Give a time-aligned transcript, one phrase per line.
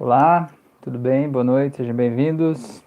[0.00, 0.48] Olá,
[0.80, 1.28] tudo bem?
[1.28, 2.84] Boa noite, sejam bem-vindos.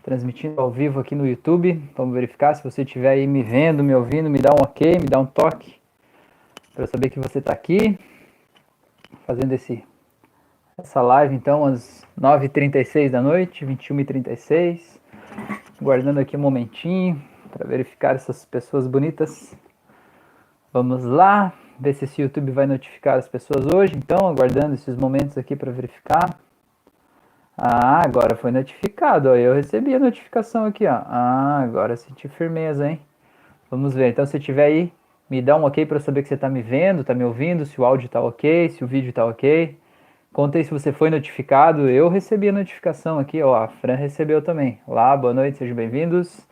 [0.00, 1.82] Transmitindo ao vivo aqui no YouTube.
[1.96, 5.08] Vamos verificar se você estiver aí me vendo, me ouvindo, me dá um ok, me
[5.08, 5.74] dá um toque
[6.72, 7.98] para saber que você está aqui.
[9.26, 9.82] Fazendo esse,
[10.78, 15.00] essa live então às 9h36 da noite, 21h36.
[15.82, 17.20] Guardando aqui um momentinho
[17.50, 19.52] para verificar essas pessoas bonitas.
[20.72, 25.36] Vamos lá ver se esse YouTube vai notificar as pessoas hoje, então, aguardando esses momentos
[25.36, 26.38] aqui para verificar.
[27.56, 29.36] Ah, agora foi notificado, ó.
[29.36, 31.02] eu recebi a notificação aqui, ó.
[31.06, 33.00] Ah, agora senti firmeza, hein?
[33.70, 34.92] Vamos ver, então se tiver aí,
[35.28, 37.80] me dá um ok para saber que você está me vendo, está me ouvindo, se
[37.80, 39.78] o áudio está ok, se o vídeo está ok.
[40.32, 44.42] Conta aí se você foi notificado, eu recebi a notificação aqui, ó, a Fran recebeu
[44.42, 44.80] também.
[44.86, 46.46] Olá, boa noite, sejam bem-vindos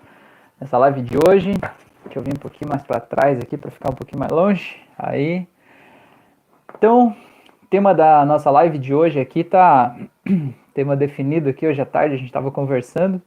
[0.60, 1.52] nessa live de hoje.
[2.04, 4.76] Deixa eu vir um pouquinho mais para trás aqui para ficar um pouquinho mais longe.
[4.98, 5.46] Aí.
[6.76, 7.14] Então,
[7.70, 9.96] tema da nossa live de hoje aqui tá
[10.74, 13.20] tema definido aqui hoje à tarde, a gente estava conversando.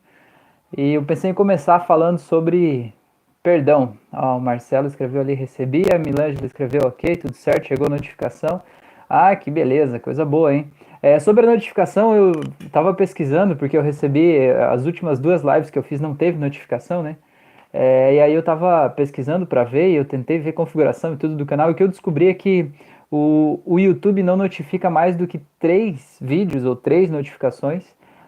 [0.76, 2.94] E eu pensei em começar falando sobre
[3.42, 3.96] perdão.
[4.12, 8.62] Ó, o Marcelo escreveu ali, recebi, a Milângela escreveu ok, tudo certo, chegou a notificação.
[9.08, 10.72] Ah, que beleza, coisa boa, hein?
[11.02, 15.78] É, sobre a notificação, eu estava pesquisando, porque eu recebi, as últimas duas lives que
[15.78, 17.18] eu fiz não teve notificação, né?
[17.78, 21.46] É, e aí eu estava pesquisando para ver, eu tentei ver configuração e tudo do
[21.46, 22.72] canal, e o que eu descobri é que
[23.12, 27.84] o, o YouTube não notifica mais do que três vídeos ou três notificações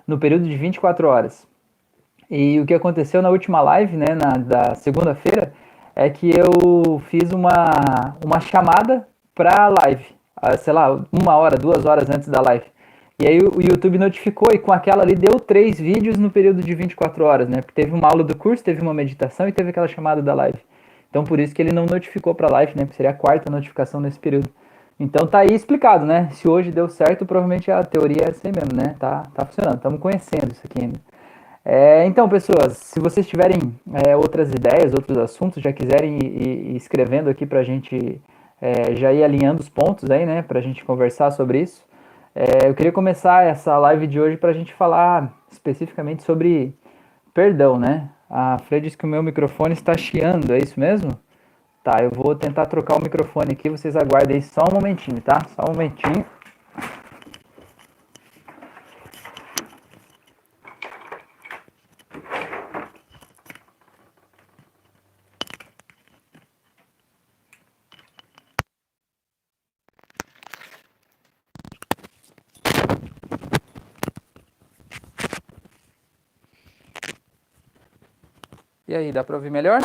[0.06, 1.48] no período de 24 horas.
[2.30, 5.54] E o que aconteceu na última live, né, na, da segunda-feira,
[5.96, 10.06] é que eu fiz uma, uma chamada para a live,
[10.58, 12.66] sei lá, uma hora, duas horas antes da live.
[13.20, 16.76] E aí o YouTube notificou e com aquela ali deu três vídeos no período de
[16.76, 17.62] 24 horas, né?
[17.62, 20.60] Porque teve uma aula do curso, teve uma meditação e teve aquela chamada da live.
[21.10, 22.86] Então por isso que ele não notificou para a live, né?
[22.86, 24.48] Porque seria a quarta notificação nesse período.
[25.00, 26.30] Então tá aí explicado, né?
[26.34, 28.96] Se hoje deu certo, provavelmente a teoria é assim mesmo, né?
[29.00, 31.00] Tá, tá funcionando, estamos conhecendo isso aqui ainda.
[31.66, 33.58] É, então, pessoas, se vocês tiverem
[34.06, 38.22] é, outras ideias, outros assuntos, já quiserem ir, ir escrevendo aqui para a gente
[38.62, 40.44] é, já ir alinhando os pontos aí, né?
[40.44, 41.88] Para a gente conversar sobre isso.
[42.40, 46.78] É, eu queria começar essa live de hoje para a gente falar especificamente sobre
[47.34, 48.12] perdão, né?
[48.30, 51.20] A Fred disse que o meu microfone está chiando, é isso mesmo?
[51.84, 55.48] Tá, eu vou tentar trocar o microfone aqui, vocês aguardem só um momentinho, tá?
[55.56, 56.24] Só um momentinho.
[78.98, 79.80] Aí, dá para ouvir melhor?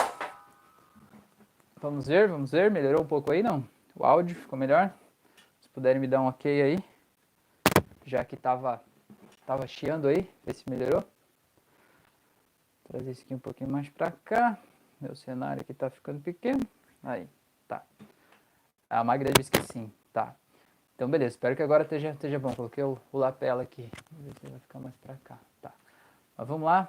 [1.81, 2.71] Vamos ver, vamos ver.
[2.71, 3.67] Melhorou um pouco aí, não?
[3.95, 4.93] O áudio ficou melhor?
[5.61, 6.79] Se puderem me dar um ok aí.
[8.05, 8.83] Já que tava,
[9.47, 11.01] tava chiando aí, ver se melhorou.
[12.85, 14.59] Vou trazer isso aqui um pouquinho mais para cá.
[15.01, 16.67] Meu cenário aqui tá ficando pequeno.
[17.03, 17.29] Aí,
[17.69, 17.83] tá.
[18.89, 20.35] A Magda disse que sim, tá.
[20.95, 21.31] Então, beleza.
[21.31, 22.55] Espero que agora esteja, esteja bom.
[22.55, 23.91] Coloquei o, o lapela aqui.
[24.11, 25.39] Vamos ver se vai ficar mais para cá.
[25.61, 25.73] Tá.
[26.37, 26.89] Mas vamos lá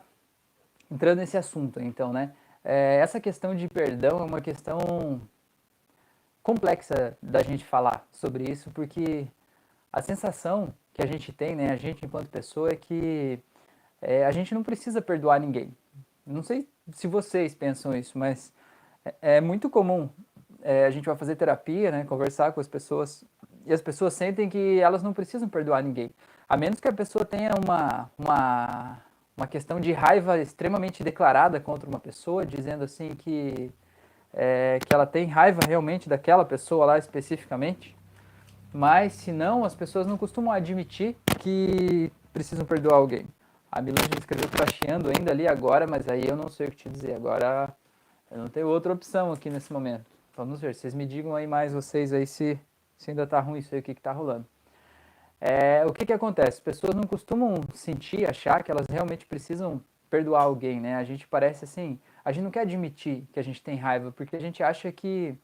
[0.94, 2.32] entrando nesse assunto, então, né?
[2.64, 5.20] É, essa questão de perdão é uma questão
[6.44, 9.28] complexa da gente falar sobre isso, porque
[9.92, 13.40] a sensação que a gente tem, né, a gente enquanto pessoa, é que
[14.02, 15.76] é, a gente não precisa perdoar ninguém.
[16.26, 18.54] Não sei se vocês pensam isso, mas
[19.04, 20.10] é, é muito comum.
[20.62, 23.26] É, a gente vai fazer terapia, né, conversar com as pessoas,
[23.66, 26.12] e as pessoas sentem que elas não precisam perdoar ninguém.
[26.48, 29.02] A menos que a pessoa tenha uma, uma
[29.36, 33.72] uma questão de raiva extremamente declarada contra uma pessoa, dizendo assim que,
[34.34, 37.96] é, que ela tem raiva realmente daquela pessoa lá especificamente.
[38.72, 43.28] Mas, se não, as pessoas não costumam admitir que precisam perdoar alguém.
[43.72, 46.72] A Milange escreveu que está chiando ainda ali agora, mas aí eu não sei o
[46.72, 47.16] que te dizer.
[47.16, 47.74] Agora
[48.32, 50.06] eu não tenho outra opção aqui nesse momento.
[50.36, 52.60] Vamos ver, vocês me digam aí mais vocês aí se,
[52.98, 54.48] se ainda está ruim isso aí, o que está rolando.
[55.46, 56.52] É, o que, que acontece?
[56.52, 60.96] As pessoas não costumam sentir, achar que elas realmente precisam perdoar alguém, né?
[60.96, 64.38] A gente parece assim, a gente não quer admitir que a gente tem raiva, porque
[64.38, 65.36] a gente acha que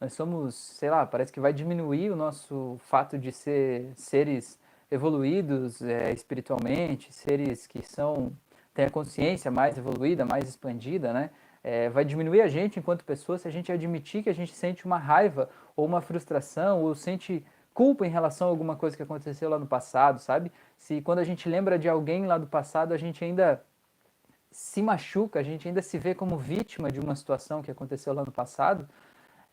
[0.00, 4.58] nós somos, sei lá, parece que vai diminuir o nosso fato de ser seres
[4.90, 8.32] evoluídos é, espiritualmente, seres que são
[8.72, 11.28] têm a consciência mais evoluída, mais expandida, né?
[11.62, 14.86] É, vai diminuir a gente enquanto pessoa se a gente admitir que a gente sente
[14.86, 19.48] uma raiva ou uma frustração ou sente culpa em relação a alguma coisa que aconteceu
[19.48, 20.52] lá no passado, sabe?
[20.78, 23.62] Se quando a gente lembra de alguém lá do passado, a gente ainda
[24.50, 28.24] se machuca, a gente ainda se vê como vítima de uma situação que aconteceu lá
[28.24, 28.88] no passado,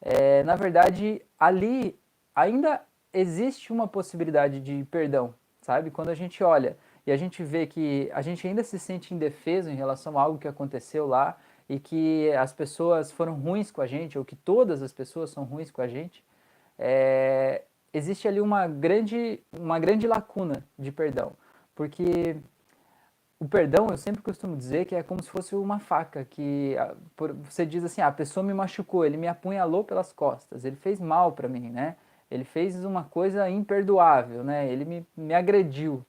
[0.01, 1.98] é, na verdade, ali
[2.36, 2.81] ainda
[3.13, 5.92] existe uma possibilidade de perdão, sabe?
[5.92, 9.69] Quando a gente olha e a gente vê que a gente ainda se sente indefeso
[9.69, 11.38] em relação a algo que aconteceu lá
[11.68, 15.44] e que as pessoas foram ruins com a gente, ou que todas as pessoas são
[15.44, 16.24] ruins com a gente,
[16.77, 17.63] é,
[17.94, 21.33] existe ali uma grande, uma grande lacuna de perdão.
[21.75, 22.38] Porque
[23.39, 26.75] o perdão, eu sempre costumo dizer que é como se fosse uma faca, que
[27.44, 31.00] você diz assim, ah, a pessoa me machucou, ele me apunhalou pelas costas, ele fez
[31.00, 31.95] mal para mim, né?
[32.30, 34.69] Ele fez uma coisa imperdoável, né?
[34.69, 36.06] Ele me, me agrediu.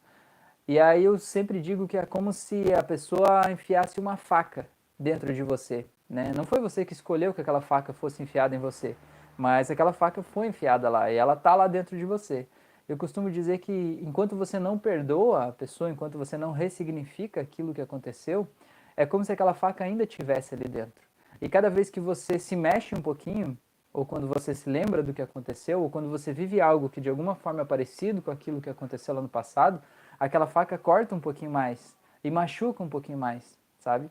[0.67, 4.67] E aí eu sempre digo que é como se a pessoa enfiasse uma faca
[4.99, 6.33] dentro de você, né?
[6.37, 8.97] Não foi você que escolheu que aquela faca fosse enfiada em você,
[9.41, 12.47] mas aquela faca foi enfiada lá e ela tá lá dentro de você.
[12.87, 17.73] Eu costumo dizer que enquanto você não perdoa a pessoa, enquanto você não ressignifica aquilo
[17.73, 18.47] que aconteceu,
[18.95, 21.09] é como se aquela faca ainda tivesse ali dentro.
[21.41, 23.57] E cada vez que você se mexe um pouquinho,
[23.95, 27.09] ou quando você se lembra do que aconteceu, ou quando você vive algo que de
[27.09, 29.81] alguma forma é parecido com aquilo que aconteceu lá no passado,
[30.19, 34.11] aquela faca corta um pouquinho mais e machuca um pouquinho mais, sabe?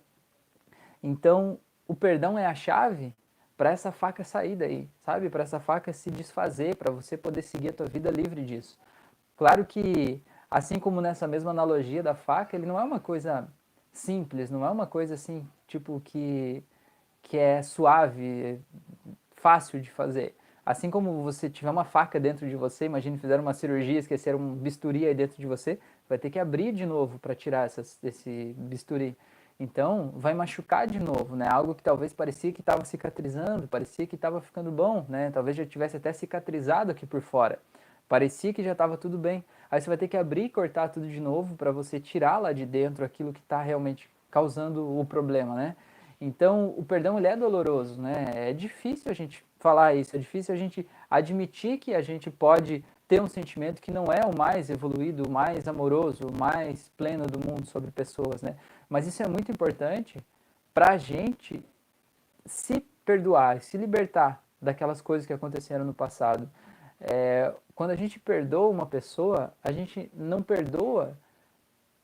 [1.04, 3.14] Então, o perdão é a chave
[3.60, 5.30] para essa faca sair daí, sabe?
[5.30, 8.80] Para essa faca se desfazer, para você poder seguir a tua vida livre disso.
[9.36, 13.50] Claro que, assim como nessa mesma analogia da faca, ele não é uma coisa
[13.92, 16.64] simples, não é uma coisa assim, tipo, que,
[17.22, 18.62] que é suave,
[19.36, 20.38] fácil de fazer.
[20.66, 24.56] Assim como você tiver uma faca dentro de você, imagine fizeram uma cirurgia, esqueceram um
[24.56, 25.78] bisturi aí dentro de você,
[26.08, 29.18] vai ter que abrir de novo para tirar essas, esse bisturi.
[29.60, 31.50] Então, vai machucar de novo, né?
[31.52, 35.32] Algo que talvez parecia que estava cicatrizando, parecia que estava ficando bom, né?
[35.32, 37.60] Talvez já tivesse até cicatrizado aqui por fora.
[38.08, 39.44] Parecia que já estava tudo bem.
[39.70, 42.54] Aí você vai ter que abrir e cortar tudo de novo para você tirar lá
[42.54, 45.76] de dentro aquilo que está realmente causando o problema, né?
[46.22, 48.32] Então, o perdão ele é doloroso, né?
[48.34, 52.84] É difícil a gente falar isso, é difícil a gente admitir que a gente pode
[53.10, 57.26] ter um sentimento que não é o mais evoluído, o mais amoroso, o mais pleno
[57.26, 58.56] do mundo sobre pessoas, né?
[58.90, 60.20] Mas isso é muito importante
[60.74, 61.64] para a gente
[62.46, 66.50] se perdoar, se libertar daquelas coisas que aconteceram no passado.
[67.00, 71.16] É, quando a gente perdoa uma pessoa, a gente não perdoa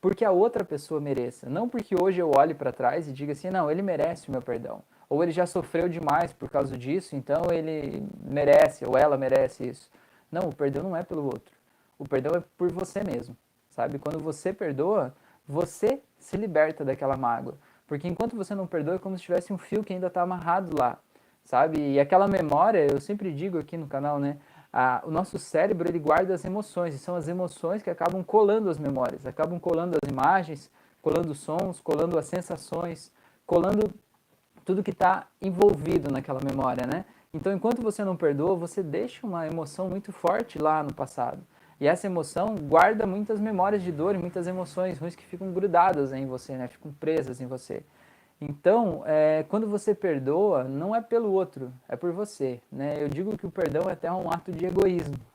[0.00, 1.48] porque a outra pessoa mereça.
[1.50, 4.40] Não porque hoje eu olhe para trás e diga assim, não, ele merece o meu
[4.40, 4.82] perdão.
[5.08, 9.90] Ou ele já sofreu demais por causa disso, então ele merece, ou ela merece isso.
[10.30, 11.54] Não, o perdão não é pelo outro.
[11.98, 13.36] O perdão é por você mesmo,
[13.70, 13.98] sabe?
[13.98, 15.14] Quando você perdoa,
[15.46, 17.56] você se liberta daquela mágoa.
[17.86, 20.76] Porque enquanto você não perdoa, é como se tivesse um fio que ainda está amarrado
[20.76, 20.98] lá,
[21.44, 21.92] sabe?
[21.92, 24.38] E aquela memória, eu sempre digo aqui no canal, né?
[24.78, 28.68] a, o nosso cérebro ele guarda as emoções, e são as emoções que acabam colando
[28.68, 30.70] as memórias, acabam colando as imagens,
[31.00, 33.10] colando os sons, colando as sensações,
[33.46, 33.90] colando
[34.66, 37.06] tudo que está envolvido naquela memória, né?
[37.32, 41.42] Então, enquanto você não perdoa, você deixa uma emoção muito forte lá no passado.
[41.78, 46.12] E essa emoção guarda muitas memórias de dor e muitas emoções ruins que ficam grudadas
[46.12, 46.68] em você, né?
[46.68, 47.82] Ficam presas em você.
[48.40, 52.60] Então, é, quando você perdoa, não é pelo outro, é por você.
[52.70, 53.02] Né?
[53.02, 55.16] Eu digo que o perdão é até um ato de egoísmo.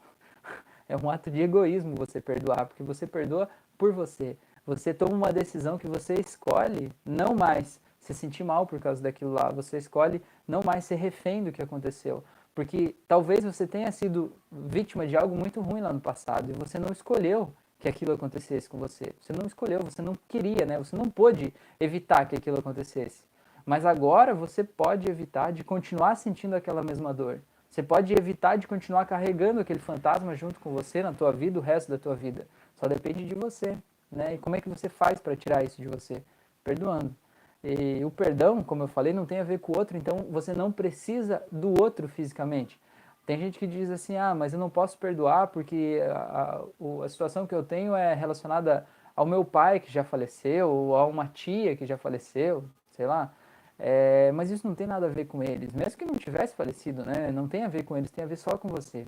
[0.90, 3.48] É um ato de egoísmo você perdoar, porque você perdoa
[3.78, 4.36] por você.
[4.66, 9.32] Você toma uma decisão que você escolhe não mais se sentir mal por causa daquilo
[9.32, 12.24] lá, você escolhe não mais ser refém do que aconteceu.
[12.54, 16.78] Porque talvez você tenha sido vítima de algo muito ruim lá no passado e você
[16.78, 19.14] não escolheu que aquilo acontecesse com você.
[19.20, 20.78] Você não escolheu, você não queria, né?
[20.78, 23.24] Você não pôde evitar que aquilo acontecesse.
[23.66, 27.42] Mas agora você pode evitar de continuar sentindo aquela mesma dor.
[27.70, 31.62] Você pode evitar de continuar carregando aquele fantasma junto com você na tua vida, o
[31.62, 32.46] resto da tua vida.
[32.76, 33.78] Só depende de você,
[34.12, 34.36] né?
[34.36, 36.22] E como é que você faz para tirar isso de você?
[36.64, 37.16] Perdoando.
[37.64, 40.54] E o perdão, como eu falei, não tem a ver com o outro, então você
[40.54, 42.80] não precisa do outro fisicamente.
[43.26, 47.10] Tem gente que diz assim, ah, mas eu não posso perdoar porque a, a, a
[47.10, 51.28] situação que eu tenho é relacionada ao meu pai que já faleceu, ou a uma
[51.28, 53.32] tia que já faleceu, sei lá.
[53.78, 55.72] É, mas isso não tem nada a ver com eles.
[55.74, 57.32] Mesmo que não tivesse falecido, né?
[57.32, 59.06] Não tem a ver com eles, tem a ver só com você.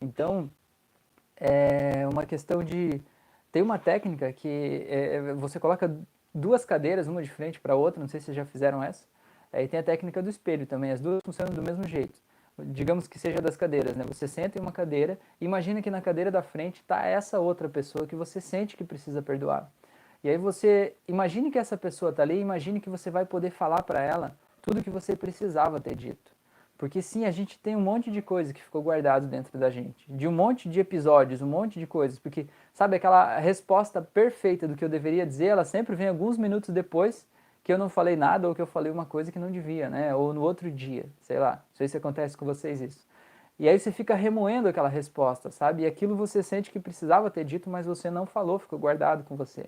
[0.00, 0.50] Então,
[1.36, 3.00] é uma questão de...
[3.52, 5.94] Tem uma técnica que é, você coloca
[6.34, 9.04] duas cadeiras, uma de frente para a outra, não sei se vocês já fizeram essa.
[9.52, 12.18] Aí tem a técnica do espelho também, as duas funcionam do mesmo jeito
[12.58, 14.04] digamos que seja das cadeiras, né?
[14.06, 18.06] Você senta em uma cadeira imagina que na cadeira da frente está essa outra pessoa
[18.06, 19.70] que você sente que precisa perdoar.
[20.22, 23.82] E aí você imagine que essa pessoa está ali, imagine que você vai poder falar
[23.82, 26.33] para ela tudo que você precisava ter dito.
[26.84, 30.04] Porque sim, a gente tem um monte de coisa que ficou guardado dentro da gente,
[30.06, 34.76] de um monte de episódios, um monte de coisas, porque sabe aquela resposta perfeita do
[34.76, 37.26] que eu deveria dizer, ela sempre vem alguns minutos depois
[37.62, 40.14] que eu não falei nada ou que eu falei uma coisa que não devia, né?
[40.14, 41.52] Ou no outro dia, sei lá.
[41.52, 43.08] Não sei se acontece com vocês isso.
[43.58, 45.84] E aí você fica remoendo aquela resposta, sabe?
[45.84, 49.36] E aquilo você sente que precisava ter dito, mas você não falou, ficou guardado com
[49.36, 49.64] você.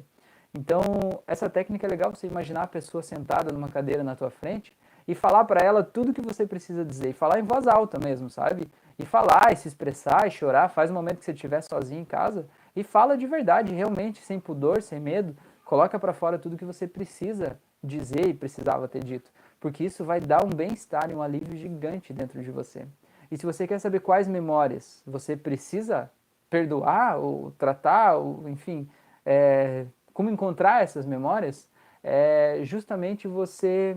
[0.52, 0.82] Então,
[1.26, 4.76] essa técnica é legal você imaginar a pessoa sentada numa cadeira na tua frente
[5.06, 8.28] e falar para ela tudo que você precisa dizer, e falar em voz alta mesmo,
[8.28, 8.68] sabe?
[8.98, 12.04] E falar, e se expressar, e chorar, faz o momento que você estiver sozinho em
[12.04, 16.64] casa e fala de verdade, realmente, sem pudor, sem medo, coloca para fora tudo que
[16.64, 21.22] você precisa dizer e precisava ter dito, porque isso vai dar um bem-estar e um
[21.22, 22.86] alívio gigante dentro de você.
[23.30, 26.10] E se você quer saber quais memórias você precisa
[26.48, 28.88] perdoar ou tratar, ou enfim,
[29.24, 31.68] é, como encontrar essas memórias,
[32.02, 33.96] é justamente você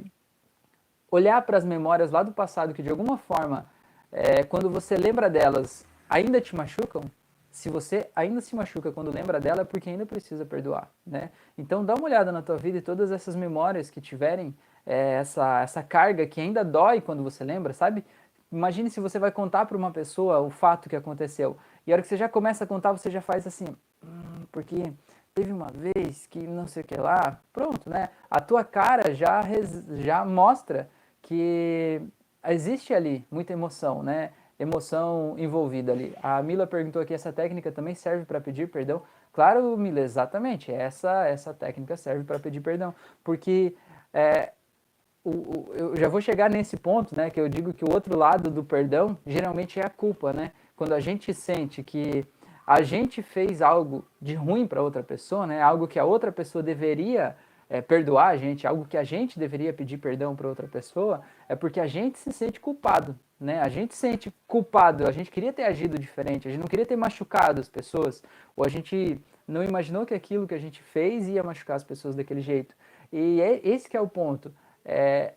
[1.11, 3.65] olhar para as memórias lá do passado que de alguma forma,
[4.11, 7.01] é, quando você lembra delas, ainda te machucam.
[7.51, 11.31] Se você ainda se machuca quando lembra dela, é porque ainda precisa perdoar, né?
[11.57, 15.61] Então dá uma olhada na tua vida e todas essas memórias que tiverem é, essa,
[15.61, 18.05] essa carga que ainda dói quando você lembra, sabe?
[18.51, 21.57] Imagine se você vai contar para uma pessoa o fato que aconteceu.
[21.85, 23.65] E a hora que você já começa a contar, você já faz assim,
[24.03, 24.81] hum, porque
[25.33, 28.09] teve uma vez que não sei o que lá, pronto, né?
[28.29, 29.41] A tua cara já,
[29.97, 30.89] já mostra
[31.29, 32.01] que
[32.43, 34.31] existe ali muita emoção, né?
[34.59, 36.11] Emoção envolvida ali.
[36.23, 39.03] A Mila perguntou aqui, essa técnica também serve para pedir perdão?
[39.31, 40.71] Claro, Mila, exatamente.
[40.71, 42.95] Essa, essa técnica serve para pedir perdão.
[43.23, 43.75] Porque
[44.11, 44.53] é,
[45.23, 47.29] o, o, eu já vou chegar nesse ponto, né?
[47.29, 50.51] Que eu digo que o outro lado do perdão geralmente é a culpa, né?
[50.75, 52.25] Quando a gente sente que
[52.65, 55.61] a gente fez algo de ruim para outra pessoa, né?
[55.61, 57.35] Algo que a outra pessoa deveria
[57.69, 61.55] é, perdoar a gente, algo que a gente deveria pedir perdão para outra pessoa, é
[61.55, 63.61] porque a gente se sente culpado, né?
[63.61, 66.85] A gente se sente culpado, a gente queria ter agido diferente, a gente não queria
[66.85, 68.23] ter machucado as pessoas,
[68.55, 72.15] ou a gente não imaginou que aquilo que a gente fez ia machucar as pessoas
[72.15, 72.75] daquele jeito.
[73.11, 74.53] E é esse que é o ponto.
[74.83, 75.33] É,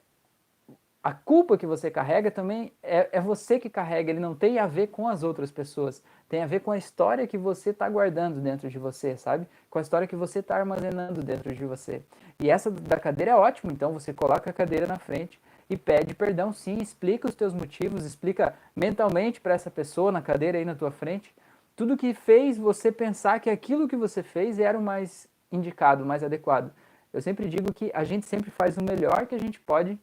[1.03, 4.69] a culpa que você carrega também é, é, você que carrega, ele não tem a
[4.69, 8.41] ver com as outras pessoas, tem a ver com a história que você está guardando
[8.41, 9.49] dentro de você, sabe?
[9.69, 12.03] Com a história que você está armazenando dentro de você.
[12.39, 16.15] E essa da cadeira é ótimo, então você coloca a cadeira na frente e pede
[16.15, 20.77] perdão sim, explica os teus motivos, explica mentalmente para essa pessoa na cadeira aí na
[20.77, 21.35] tua frente,
[21.75, 26.07] tudo que fez você pensar que aquilo que você fez era o mais indicado, o
[26.07, 26.71] mais adequado.
[27.13, 29.99] Eu sempre digo que a gente sempre faz o melhor que a gente pode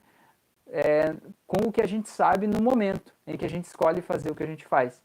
[0.71, 1.15] é,
[1.47, 4.35] com o que a gente sabe no momento em que a gente escolhe fazer o
[4.35, 5.01] que a gente faz.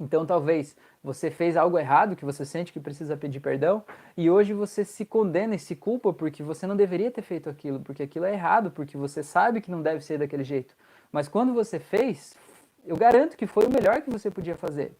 [0.00, 3.82] Então, talvez você fez algo errado, que você sente que precisa pedir perdão,
[4.16, 7.80] e hoje você se condena e se culpa porque você não deveria ter feito aquilo,
[7.80, 10.76] porque aquilo é errado, porque você sabe que não deve ser daquele jeito.
[11.10, 12.36] Mas quando você fez,
[12.84, 14.96] eu garanto que foi o melhor que você podia fazer,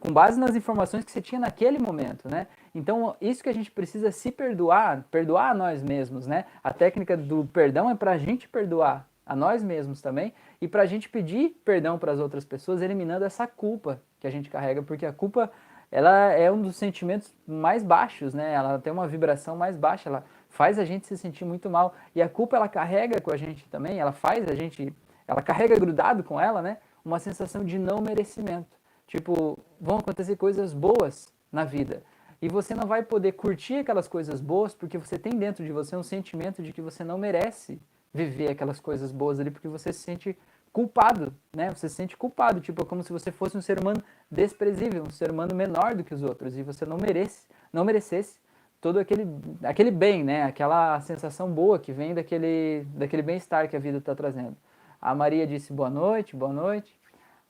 [0.00, 2.48] com base nas informações que você tinha naquele momento, né?
[2.74, 6.46] Então, isso que a gente precisa se perdoar, perdoar a nós mesmos, né?
[6.64, 10.82] A técnica do perdão é para a gente perdoar, a nós mesmos também, e para
[10.82, 14.82] a gente pedir perdão para as outras pessoas, eliminando essa culpa que a gente carrega,
[14.82, 15.50] porque a culpa
[15.90, 18.52] ela é um dos sentimentos mais baixos, né?
[18.52, 21.94] Ela tem uma vibração mais baixa, ela faz a gente se sentir muito mal.
[22.14, 24.94] E a culpa ela carrega com a gente também, ela faz a gente,
[25.28, 26.78] ela carrega grudado com ela, né?
[27.04, 28.74] Uma sensação de não merecimento.
[29.06, 32.02] Tipo, vão acontecer coisas boas na vida.
[32.40, 35.94] E você não vai poder curtir aquelas coisas boas porque você tem dentro de você
[35.94, 37.78] um sentimento de que você não merece
[38.12, 40.38] viver aquelas coisas boas ali, porque você se sente
[40.72, 41.70] culpado, né?
[41.70, 45.30] Você se sente culpado, tipo, como se você fosse um ser humano desprezível, um ser
[45.30, 48.38] humano menor do que os outros e você não merece, não merecesse
[48.80, 49.26] todo aquele,
[49.62, 50.42] aquele bem, né?
[50.42, 54.56] Aquela sensação boa que vem daquele, daquele bem-estar que a vida está trazendo.
[55.00, 56.94] A Maria disse boa noite, boa noite.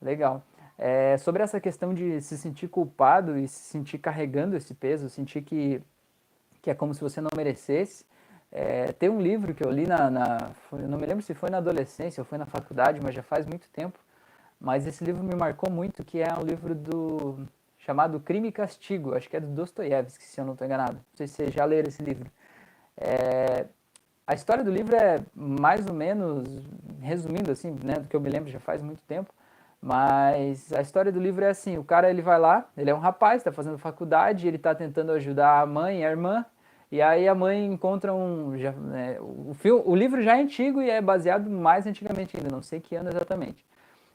[0.00, 0.42] Legal.
[0.76, 5.42] É, sobre essa questão de se sentir culpado e se sentir carregando esse peso, sentir
[5.42, 5.81] que,
[6.61, 8.04] que é como se você não merecesse,
[8.52, 11.49] é, tem um livro que eu li na, na foi, não me lembro se foi
[11.49, 13.99] na adolescência ou foi na faculdade, mas já faz muito tempo.
[14.61, 17.38] Mas esse livro me marcou muito, que é um livro do
[17.78, 20.94] chamado Crime e Castigo, acho que é do Dostoiévski, se eu não estou enganado.
[20.94, 22.30] Não sei se vocês já leram esse livro.
[22.97, 23.66] É,
[24.26, 26.44] a história do livro é mais ou menos,
[27.00, 29.32] resumindo assim, né, do que eu me lembro já faz muito tempo,
[29.80, 33.00] mas a história do livro é assim, o cara ele vai lá, ele é um
[33.00, 36.47] rapaz, está fazendo faculdade, ele está tentando ajudar a mãe e a irmã,
[36.93, 38.55] e aí a mãe encontra um.
[38.59, 39.55] Já, né, o,
[39.87, 43.09] o livro já é antigo e é baseado mais antigamente ainda, não sei que ano
[43.09, 43.65] exatamente.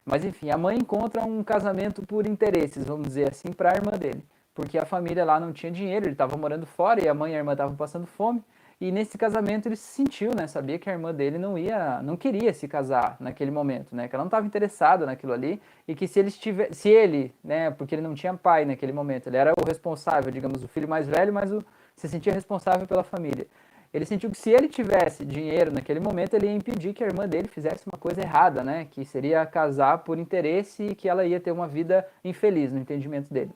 [0.06, 3.94] Mas enfim, a mãe encontra um casamento por interesses, vamos dizer assim, para a irmã
[3.98, 4.24] dele.
[4.54, 7.36] Porque a família lá não tinha dinheiro, ele estava morando fora e a mãe e
[7.36, 8.44] a irmã estavam passando fome.
[8.80, 10.46] E nesse casamento ele se sentiu, né?
[10.46, 14.08] Sabia que a irmã dele não ia, não queria se casar naquele momento, né?
[14.08, 17.72] Que ela não estava interessada naquilo ali e que se ele estivesse, se ele, né?
[17.72, 21.08] Porque ele não tinha pai naquele momento, ele era o responsável, digamos, o filho mais
[21.08, 21.64] velho, mas o,
[21.98, 23.48] se sentia responsável pela família.
[23.94, 27.27] ele sentiu que se ele tivesse dinheiro naquele momento, ele ia impedir que a irmã
[27.27, 28.88] dele fizesse uma coisa errada, né?
[28.92, 33.34] Que seria casar por interesse e que ela ia ter uma vida infeliz no entendimento
[33.34, 33.51] dele.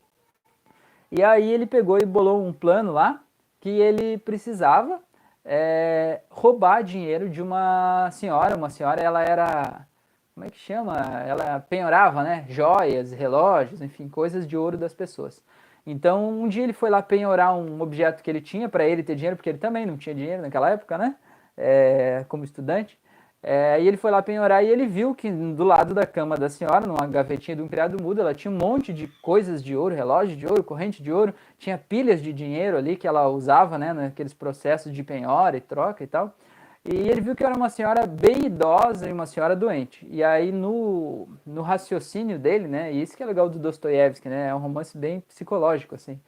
[1.12, 3.22] E aí ele pegou e bolou um plano lá
[3.60, 5.00] que ele precisava
[5.46, 8.56] é, roubar dinheiro de uma senhora.
[8.56, 9.86] Uma senhora, ela era.
[10.34, 10.98] Como é que chama?
[11.28, 12.46] Ela penhorava, né?
[12.50, 15.44] Joias, relógios, enfim, coisas de ouro das pessoas.
[15.86, 19.16] Então, um dia ele foi lá penhorar um objeto que ele tinha para ele ter
[19.16, 21.16] dinheiro, porque ele também não tinha dinheiro naquela época, né?
[21.58, 23.00] É, como estudante.
[23.44, 26.48] É, e ele foi lá penhorar e ele viu que do lado da cama da
[26.48, 29.96] senhora, numa gavetinha de um criado mudo, ela tinha um monte de coisas de ouro,
[29.96, 33.94] relógio de ouro, corrente de ouro, tinha pilhas de dinheiro ali que ela usava, né,
[33.94, 36.36] naqueles processos de penhora e troca e tal.
[36.84, 40.06] E ele viu que era uma senhora bem idosa e uma senhora doente.
[40.10, 44.48] E aí no, no raciocínio dele, né, e isso que é legal do Dostoiévski, né,
[44.48, 46.20] é um romance bem psicológico assim.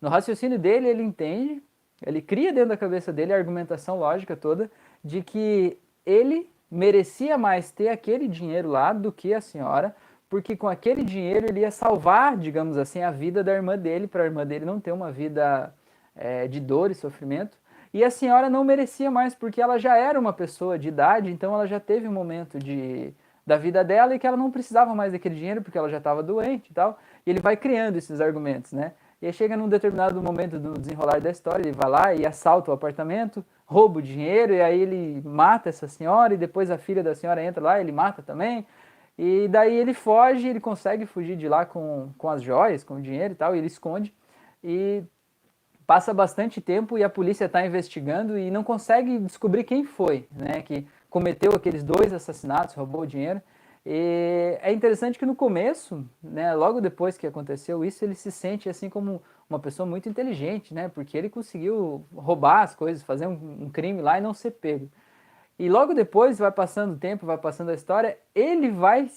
[0.00, 1.60] No raciocínio dele, ele entende,
[2.04, 4.70] ele cria dentro da cabeça dele a argumentação lógica toda
[5.02, 9.94] de que ele merecia mais ter aquele dinheiro lá do que a senhora,
[10.28, 14.22] porque com aquele dinheiro ele ia salvar, digamos assim, a vida da irmã dele, para
[14.22, 15.74] a irmã dele não ter uma vida
[16.14, 17.58] é, de dor e sofrimento.
[17.92, 21.54] E a senhora não merecia mais, porque ela já era uma pessoa de idade, então
[21.54, 23.12] ela já teve um momento de,
[23.46, 26.22] da vida dela e que ela não precisava mais daquele dinheiro, porque ela já estava
[26.22, 26.98] doente e tal.
[27.24, 28.92] E ele vai criando esses argumentos, né?
[29.20, 32.70] E aí chega num determinado momento do desenrolar da história, ele vai lá e assalta
[32.70, 37.02] o apartamento, rouba o dinheiro, e aí ele mata essa senhora, e depois a filha
[37.02, 38.66] da senhora entra lá, ele mata também.
[39.18, 43.00] E daí ele foge, ele consegue fugir de lá com, com as joias, com o
[43.00, 44.14] dinheiro e tal, e ele esconde.
[44.62, 45.02] E
[45.86, 50.62] passa bastante tempo e a polícia está investigando e não consegue descobrir quem foi, né,
[50.62, 53.40] que cometeu aqueles dois assassinatos, roubou o dinheiro.
[53.84, 58.68] E é interessante que no começo, né, logo depois que aconteceu isso, ele se sente
[58.68, 63.58] assim como uma pessoa muito inteligente, né, porque ele conseguiu roubar as coisas, fazer um,
[63.62, 64.90] um crime lá e não ser pego.
[65.58, 69.08] E logo depois, vai passando o tempo, vai passando a história, ele vai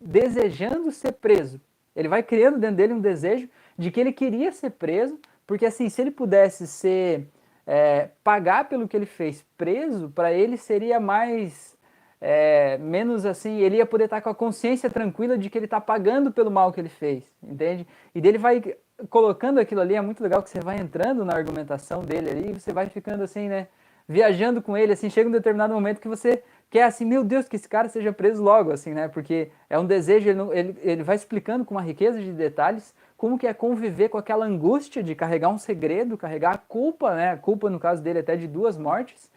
[0.00, 1.60] desejando ser preso.
[1.96, 5.88] Ele vai criando dentro dele um desejo de que ele queria ser preso, porque assim,
[5.88, 7.28] se ele pudesse ser
[7.66, 11.74] é, pagar pelo que ele fez preso, para ele seria mais
[12.20, 15.80] é, menos assim, ele ia poder estar com a consciência tranquila de que ele está
[15.80, 17.86] pagando pelo mal que ele fez, entende?
[18.14, 18.62] E dele vai
[19.10, 22.72] colocando aquilo ali, é muito legal que você vai entrando na argumentação dele ali, você
[22.72, 23.68] vai ficando assim, né,
[24.08, 27.56] viajando com ele, assim, chega um determinado momento que você quer assim, meu Deus, que
[27.56, 31.16] esse cara seja preso logo, assim, né, porque é um desejo, ele, ele, ele vai
[31.16, 35.48] explicando com uma riqueza de detalhes como que é conviver com aquela angústia de carregar
[35.48, 39.30] um segredo, carregar a culpa, né, a culpa no caso dele até de duas mortes,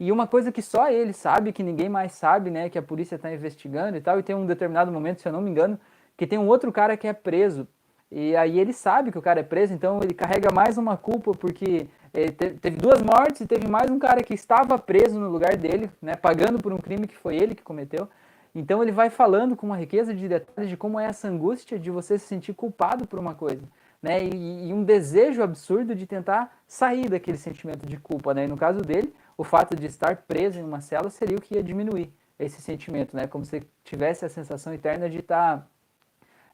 [0.00, 3.16] e uma coisa que só ele sabe, que ninguém mais sabe, né, que a polícia
[3.16, 5.78] está investigando e tal, e tem um determinado momento, se eu não me engano,
[6.16, 7.68] que tem um outro cara que é preso.
[8.10, 11.32] E aí ele sabe que o cara é preso, então ele carrega mais uma culpa,
[11.32, 15.54] porque eh, teve duas mortes e teve mais um cara que estava preso no lugar
[15.54, 18.08] dele, né, pagando por um crime que foi ele que cometeu.
[18.54, 21.90] Então ele vai falando com uma riqueza de detalhes de como é essa angústia de
[21.90, 23.62] você se sentir culpado por uma coisa.
[24.00, 28.34] Né, e, e um desejo absurdo de tentar sair daquele sentimento de culpa.
[28.34, 28.44] Né?
[28.44, 31.54] E no caso dele, o fato de estar preso em uma cela seria o que
[31.54, 33.26] ia diminuir esse sentimento, né?
[33.26, 35.66] Como se tivesse a sensação eterna de estar tá,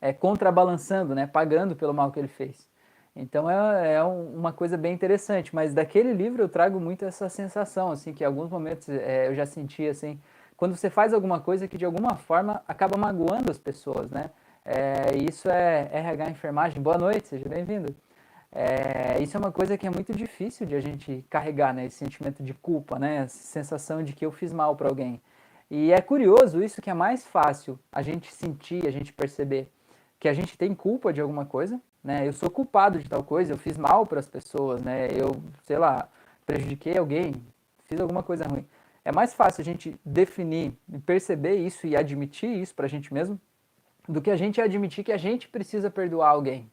[0.01, 1.27] é, contrabalançando, né?
[1.27, 2.69] Pagando pelo mal que ele fez.
[3.15, 5.55] Então é, é uma coisa bem interessante.
[5.55, 9.35] Mas daquele livro eu trago muito essa sensação, assim, que em alguns momentos é, eu
[9.35, 10.21] já senti assim,
[10.61, 14.29] quando você faz alguma coisa que de alguma forma acaba magoando as pessoas, né?
[14.63, 16.83] É, isso é RH Enfermagem.
[16.83, 17.97] Boa noite, seja bem-vindo.
[18.53, 21.87] É, isso é uma coisa que é muito difícil de a gente carregar, né?
[21.87, 23.23] Esse sentimento de culpa, né?
[23.25, 25.19] Essa sensação de que eu fiz mal para alguém.
[25.71, 29.67] E é curioso isso que é mais fácil a gente sentir, a gente perceber
[30.19, 32.29] que a gente tem culpa de alguma coisa, né?
[32.29, 35.09] Eu sou culpado de tal coisa, eu fiz mal para as pessoas, né?
[35.11, 36.07] Eu, sei lá,
[36.45, 37.33] prejudiquei alguém,
[37.87, 38.67] fiz alguma coisa ruim.
[39.05, 40.73] É mais fácil a gente definir,
[41.07, 43.41] perceber isso e admitir isso para a gente mesmo,
[44.09, 46.71] do que a gente admitir que a gente precisa perdoar alguém,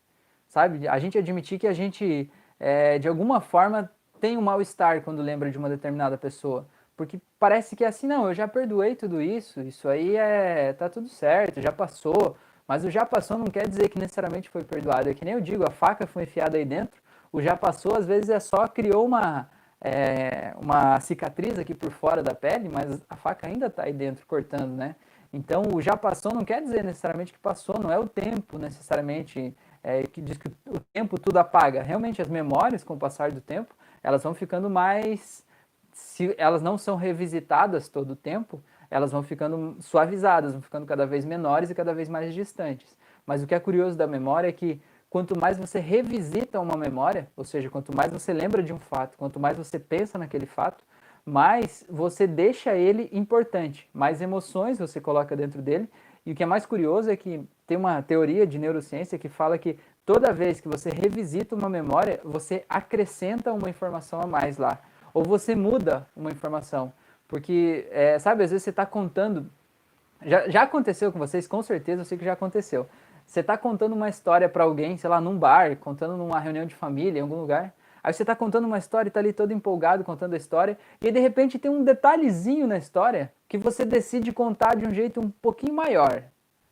[0.48, 0.88] sabe?
[0.88, 5.52] A gente admitir que a gente, é, de alguma forma, tem um mal-estar quando lembra
[5.52, 6.68] de uma determinada pessoa.
[6.96, 10.90] Porque parece que é assim, não, eu já perdoei tudo isso, isso aí é tá
[10.90, 12.36] tudo certo, já passou.
[12.68, 15.10] Mas o já passou não quer dizer que necessariamente foi perdoado.
[15.10, 17.00] É que nem eu digo, a faca foi enfiada aí dentro,
[17.32, 19.48] o já passou às vezes é só criou uma,
[19.82, 24.26] é, uma cicatriz aqui por fora da pele, mas a faca ainda está aí dentro
[24.26, 24.96] cortando, né?
[25.32, 29.56] Então o já passou não quer dizer necessariamente que passou, não é o tempo necessariamente
[29.84, 31.82] é, que diz que o tempo tudo apaga.
[31.82, 35.46] Realmente, as memórias, com o passar do tempo, elas vão ficando mais.
[35.94, 41.06] Se elas não são revisitadas todo o tempo, elas vão ficando suavizadas, vão ficando cada
[41.06, 42.98] vez menores e cada vez mais distantes.
[43.26, 44.82] Mas o que é curioso da memória é que
[45.18, 49.18] quanto mais você revisita uma memória, ou seja, quanto mais você lembra de um fato,
[49.18, 50.84] quanto mais você pensa naquele fato,
[51.26, 55.90] mais você deixa ele importante, mais emoções você coloca dentro dele.
[56.24, 59.58] E o que é mais curioso é que tem uma teoria de neurociência que fala
[59.58, 64.78] que toda vez que você revisita uma memória, você acrescenta uma informação a mais lá,
[65.16, 66.94] ou você muda uma informação.
[67.28, 69.50] Porque, é, sabe, às vezes você está contando.
[70.24, 72.88] Já, já aconteceu com vocês, com certeza, eu sei que já aconteceu.
[73.28, 76.74] Você está contando uma história para alguém, sei lá, num bar, contando numa reunião de
[76.74, 77.74] família, em algum lugar.
[78.02, 81.12] Aí você está contando uma história está ali todo empolgado contando a história, e aí,
[81.12, 85.30] de repente tem um detalhezinho na história que você decide contar de um jeito um
[85.30, 86.24] pouquinho maior.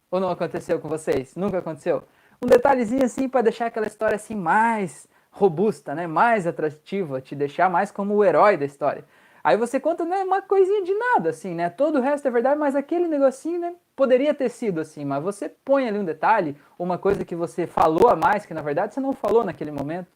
[0.10, 1.36] Ou não aconteceu com vocês?
[1.36, 2.04] Nunca aconteceu?
[2.42, 6.08] Um detalhezinho assim para deixar aquela história assim mais robusta, né?
[6.08, 9.04] Mais atrativa, te deixar mais como o herói da história.
[9.44, 11.70] Aí você conta, né, uma coisinha de nada, assim, né?
[11.70, 15.06] Todo o resto é verdade, mas aquele negocinho, né, poderia ter sido assim.
[15.06, 18.62] Mas você põe ali um detalhe, uma coisa que você falou a mais, que na
[18.62, 20.08] verdade você não falou naquele momento.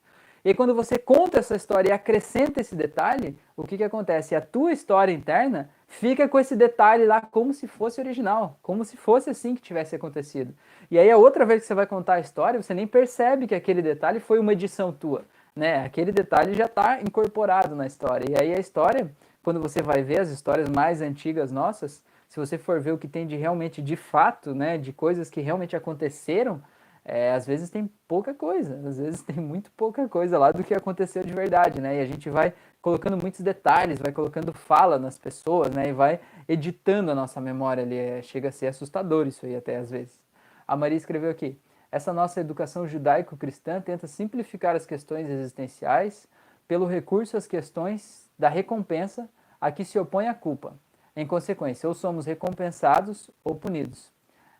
[0.44, 4.36] E quando você conta essa história e acrescenta esse detalhe, o que, que acontece?
[4.36, 8.96] A tua história interna fica com esse detalhe lá como se fosse original, como se
[8.96, 10.54] fosse assim que tivesse acontecido.
[10.90, 13.56] E aí a outra vez que você vai contar a história, você nem percebe que
[13.56, 15.26] aquele detalhe foi uma edição tua
[15.60, 15.84] né?
[15.84, 18.26] Aquele detalhe já está incorporado na história.
[18.30, 19.12] E aí a história,
[19.44, 23.08] quando você vai ver as histórias mais antigas nossas, se você for ver o que
[23.08, 26.62] tem de realmente de fato, né, de coisas que realmente aconteceram,
[27.04, 30.76] é, às vezes tem pouca coisa, às vezes tem muito pouca coisa lá do que
[30.76, 31.98] aconteceu de verdade, né?
[31.98, 35.90] E a gente vai colocando muitos detalhes, vai colocando fala nas pessoas, né?
[35.90, 37.98] E vai editando a nossa memória ali.
[37.98, 40.22] É, chega a ser assustador isso aí até às vezes.
[40.68, 41.60] A Maria escreveu aqui:
[41.92, 46.28] essa nossa educação judaico-cristã tenta simplificar as questões existenciais
[46.68, 49.28] pelo recurso às questões da recompensa
[49.60, 50.78] a que se opõe a culpa.
[51.20, 54.10] Em consequência, ou somos recompensados ou punidos.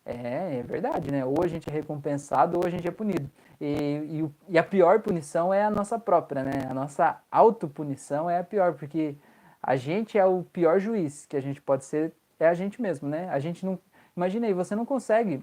[0.06, 1.24] É, é verdade, né?
[1.24, 3.32] Ou a gente é recompensado ou a gente é punido.
[3.62, 6.68] E, e, e a pior punição é a nossa própria, né?
[6.70, 9.16] A nossa autopunição é a pior, porque
[9.64, 13.08] a gente é o pior juiz que a gente pode ser, é a gente mesmo,
[13.08, 13.30] né?
[13.30, 13.80] A gente não.
[14.18, 15.42] Imagina aí, você não consegue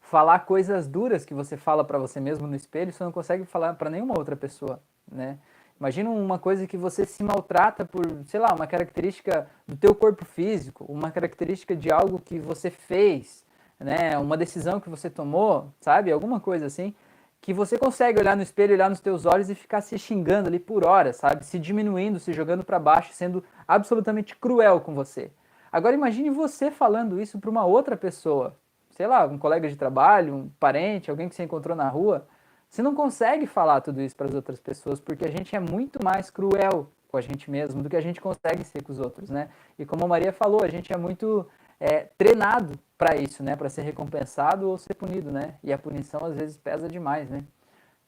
[0.00, 3.74] falar coisas duras que você fala para você mesmo no espelho, você não consegue falar
[3.74, 5.38] para nenhuma outra pessoa, né?
[5.84, 10.24] Imagina uma coisa que você se maltrata por, sei lá, uma característica do teu corpo
[10.24, 13.44] físico, uma característica de algo que você fez,
[13.78, 14.16] né?
[14.16, 16.10] Uma decisão que você tomou, sabe?
[16.10, 16.94] Alguma coisa assim,
[17.38, 20.58] que você consegue olhar no espelho, olhar nos teus olhos e ficar se xingando ali
[20.58, 21.44] por horas, sabe?
[21.44, 25.30] Se diminuindo, se jogando para baixo, sendo absolutamente cruel com você.
[25.70, 28.56] Agora imagine você falando isso para uma outra pessoa,
[28.88, 32.26] sei lá, um colega de trabalho, um parente, alguém que você encontrou na rua,
[32.74, 36.02] você não consegue falar tudo isso para as outras pessoas porque a gente é muito
[36.02, 39.30] mais cruel com a gente mesmo do que a gente consegue ser com os outros,
[39.30, 39.48] né?
[39.78, 43.54] E como a Maria falou, a gente é muito é, treinado para isso, né?
[43.54, 45.54] Para ser recompensado ou ser punido, né?
[45.62, 47.44] E a punição às vezes pesa demais, né?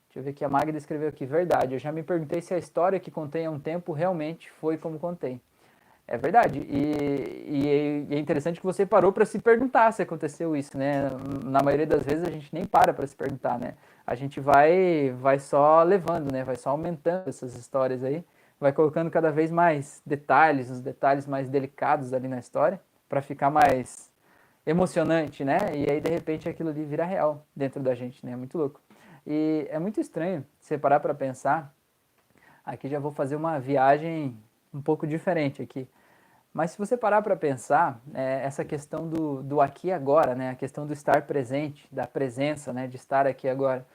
[0.08, 1.74] Deixa eu ver que a Magda escreveu aqui, verdade.
[1.74, 4.98] Eu já me perguntei se a história que contei há um tempo realmente foi como
[4.98, 5.40] contei.
[6.08, 6.58] É verdade.
[6.58, 11.08] E, e, é interessante que você parou para se perguntar se aconteceu isso, né?
[11.44, 13.74] Na maioria das vezes a gente nem para para se perguntar, né?
[14.06, 16.44] A gente vai, vai só levando, né?
[16.44, 18.24] Vai só aumentando essas histórias aí,
[18.60, 23.50] vai colocando cada vez mais detalhes, os detalhes mais delicados ali na história, para ficar
[23.50, 24.10] mais
[24.64, 25.58] emocionante, né?
[25.74, 28.32] E aí de repente aquilo ali vira real dentro da gente, né?
[28.32, 28.80] É muito louco.
[29.26, 31.74] E é muito estranho você parar para pensar.
[32.64, 34.38] Aqui já vou fazer uma viagem
[34.72, 35.88] um pouco diferente aqui.
[36.56, 40.48] Mas se você parar para pensar, é, essa questão do, do aqui e agora, né,
[40.48, 43.86] a questão do estar presente, da presença, né, de estar aqui agora.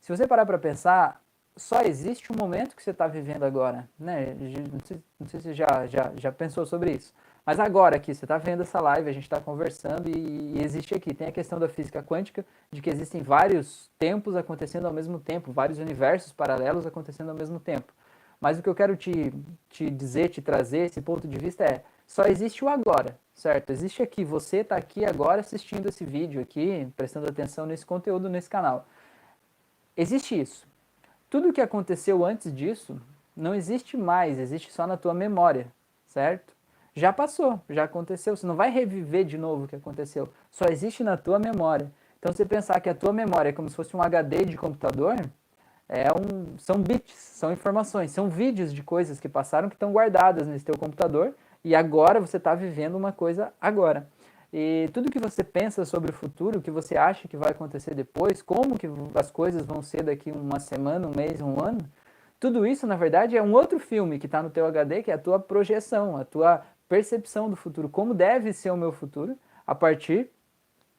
[0.00, 1.18] Se você parar para pensar,
[1.56, 3.88] só existe um momento que você está vivendo agora.
[3.98, 4.36] Né?
[4.70, 7.14] Não, sei, não sei se você já, já, já pensou sobre isso.
[7.46, 10.94] Mas agora aqui, você está vendo essa live, a gente está conversando e, e, existe
[10.94, 11.14] aqui.
[11.14, 15.52] Tem a questão da física quântica, de que existem vários tempos acontecendo ao mesmo tempo,
[15.52, 17.90] vários universos paralelos acontecendo ao mesmo tempo.
[18.38, 19.32] Mas o que eu quero te,
[19.70, 23.70] te dizer, te trazer, esse ponto de vista é só existe o agora, certo?
[23.70, 28.50] Existe aqui, você está aqui agora assistindo esse vídeo aqui, prestando atenção nesse conteúdo nesse
[28.50, 28.84] canal.
[29.96, 30.66] Existe isso.
[31.30, 33.00] Tudo o que aconteceu antes disso
[33.36, 35.68] não existe mais, existe só na tua memória,
[36.08, 36.52] certo?
[36.96, 41.04] Já passou, já aconteceu, você não vai reviver de novo o que aconteceu, só existe
[41.04, 41.92] na tua memória.
[42.18, 45.14] Então, você pensar que a tua memória é como se fosse um HD de computador,
[45.88, 50.48] é um, são bits, são informações, são vídeos de coisas que passaram que estão guardadas
[50.48, 54.08] nesse teu computador e agora você está vivendo uma coisa agora.
[54.52, 57.94] E tudo que você pensa sobre o futuro, o que você acha que vai acontecer
[57.94, 61.80] depois, como que as coisas vão ser daqui uma semana, um mês, um ano,
[62.40, 65.14] tudo isso, na verdade, é um outro filme que está no teu HD, que é
[65.14, 69.74] a tua projeção, a tua percepção do futuro, como deve ser o meu futuro, a
[69.74, 70.30] partir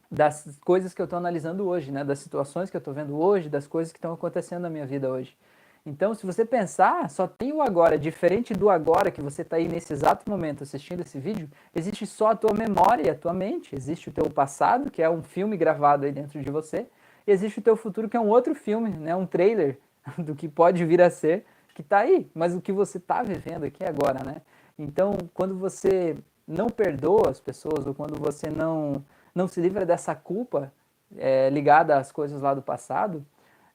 [0.09, 2.03] das coisas que eu estou analisando hoje, né?
[2.03, 5.09] Das situações que eu estou vendo hoje, das coisas que estão acontecendo na minha vida
[5.09, 5.35] hoje.
[5.83, 9.67] Então, se você pensar, só tem o agora, diferente do agora que você está aí
[9.67, 14.09] nesse exato momento assistindo esse vídeo, existe só a tua memória a tua mente, existe
[14.09, 16.87] o teu passado, que é um filme gravado aí dentro de você,
[17.25, 19.79] e existe o teu futuro, que é um outro filme, né, um trailer
[20.19, 23.63] do que pode vir a ser, que está aí, mas o que você está vivendo
[23.63, 24.41] aqui agora, né?
[24.77, 26.15] Então, quando você
[26.47, 30.71] não perdoa as pessoas, ou quando você não, não se livra dessa culpa
[31.17, 33.25] é, ligada às coisas lá do passado,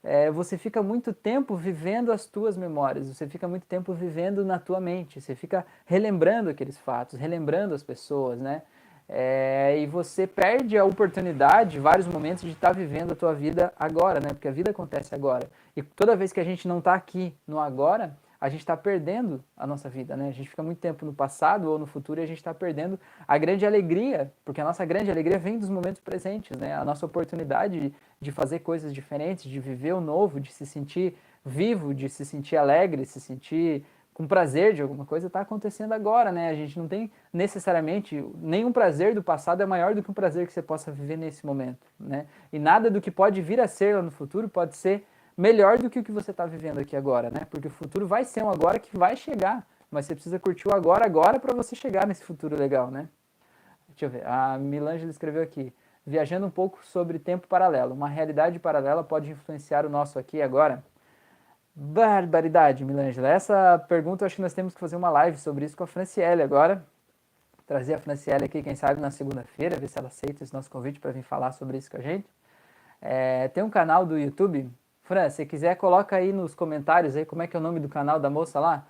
[0.07, 4.57] é, você fica muito tempo vivendo as tuas memórias, você fica muito tempo vivendo na
[4.57, 8.62] tua mente, você fica relembrando aqueles fatos, relembrando as pessoas, né?
[9.09, 13.73] É, e você perde a oportunidade, vários momentos, de estar tá vivendo a tua vida
[13.77, 14.29] agora, né?
[14.29, 15.51] Porque a vida acontece agora.
[15.77, 19.42] E toda vez que a gente não está aqui no agora, a gente está perdendo
[19.57, 20.29] a nossa vida, né?
[20.29, 22.99] A gente fica muito tempo no passado ou no futuro e a gente está perdendo
[23.27, 26.75] a grande alegria, porque a nossa grande alegria vem dos momentos presentes, né?
[26.75, 31.94] A nossa oportunidade de fazer coisas diferentes, de viver o novo, de se sentir vivo,
[31.94, 33.85] de se sentir alegre, se sentir
[34.16, 36.49] com prazer de alguma coisa, está acontecendo agora, né?
[36.49, 40.46] A gente não tem necessariamente nenhum prazer do passado é maior do que um prazer
[40.46, 42.27] que você possa viver nesse momento, né?
[42.51, 45.90] E nada do que pode vir a ser lá no futuro pode ser melhor do
[45.90, 47.46] que o que você está vivendo aqui agora, né?
[47.51, 50.75] Porque o futuro vai ser um agora que vai chegar, mas você precisa curtir o
[50.75, 53.09] agora agora para você chegar nesse futuro legal, né?
[53.88, 54.27] Deixa eu ver.
[54.27, 55.72] A Milângela escreveu aqui:
[56.07, 57.94] viajando um pouco sobre tempo paralelo.
[57.94, 60.83] Uma realidade paralela pode influenciar o nosso aqui agora?
[61.75, 63.29] Barbaridade, Milângela.
[63.29, 65.87] Essa pergunta eu acho que nós temos que fazer uma live sobre isso com a
[65.87, 66.83] Franciele agora.
[67.66, 71.01] Trazer a Franciele aqui, quem sabe, na segunda-feira, ver se ela aceita esse nosso convite
[71.01, 72.27] para vir falar sobre isso com a gente.
[73.01, 74.70] É, tem um canal do YouTube
[75.07, 77.88] Fran, se quiser, coloca aí nos comentários aí como é que é o nome do
[77.88, 78.85] canal da moça lá.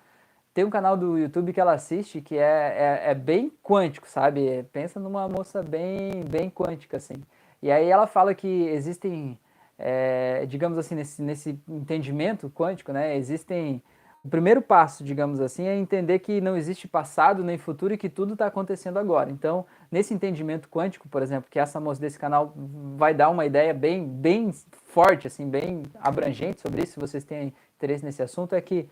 [0.51, 4.63] Tem um canal do YouTube que ela assiste que é, é, é bem quântico, sabe?
[4.73, 7.13] Pensa numa moça bem, bem quântica, assim.
[7.61, 9.37] E aí ela fala que existem,
[9.77, 13.15] é, digamos assim, nesse, nesse entendimento quântico, né?
[13.15, 13.83] Existem
[14.23, 18.09] o primeiro passo, digamos assim, é entender que não existe passado nem futuro e que
[18.09, 19.29] tudo está acontecendo agora.
[19.29, 22.51] Então, nesse entendimento quântico, por exemplo, que essa moça desse canal
[22.97, 24.51] vai dar uma ideia bem, bem
[24.97, 28.89] forte, assim, bem abrangente sobre isso, se vocês têm interesse nesse assunto, é que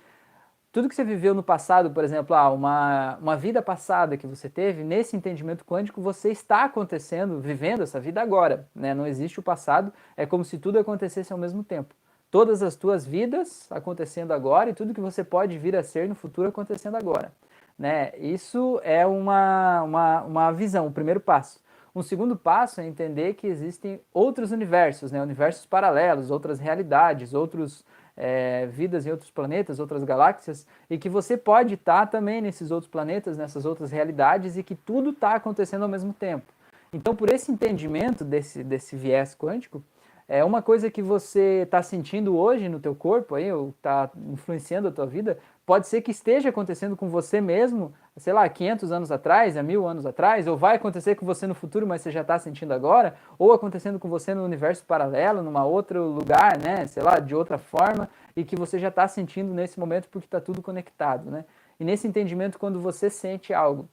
[0.72, 4.48] tudo que você viveu no passado, por exemplo, ah, uma, uma vida passada que você
[4.48, 8.68] teve, nesse entendimento quântico, você está acontecendo, vivendo essa vida agora.
[8.76, 8.94] Né?
[8.94, 11.96] Não existe o passado, é como se tudo acontecesse ao mesmo tempo
[12.30, 16.14] todas as tuas vidas acontecendo agora e tudo que você pode vir a ser no
[16.14, 17.32] futuro acontecendo agora.
[17.80, 18.12] Né?
[18.20, 21.60] Isso é uma, uma, uma visão, o primeiro passo.
[21.96, 25.22] Um segundo passo é entender que existem outros universos, né?
[25.22, 27.86] universos paralelos, outras realidades, outros
[28.18, 32.92] é, vidas em outros planetas, outras galáxias, e que você pode estar também nesses outros
[32.92, 36.52] planetas, nessas outras realidades, e que tudo está acontecendo ao mesmo tempo.
[36.92, 39.82] Então, por esse entendimento desse, desse viés quântico,
[40.28, 44.88] é uma coisa que você está sentindo hoje no teu corpo aí, ou está influenciando
[44.88, 49.12] a tua vida, pode ser que esteja acontecendo com você mesmo, sei lá, 500 anos
[49.12, 52.22] atrás, há mil anos atrás, ou vai acontecer com você no futuro, mas você já
[52.22, 57.04] está sentindo agora, ou acontecendo com você no universo paralelo, numa outro lugar, né, sei
[57.04, 60.62] lá, de outra forma, e que você já está sentindo nesse momento porque está tudo
[60.62, 61.46] conectado, né?
[61.80, 63.88] E nesse entendimento, quando você sente algo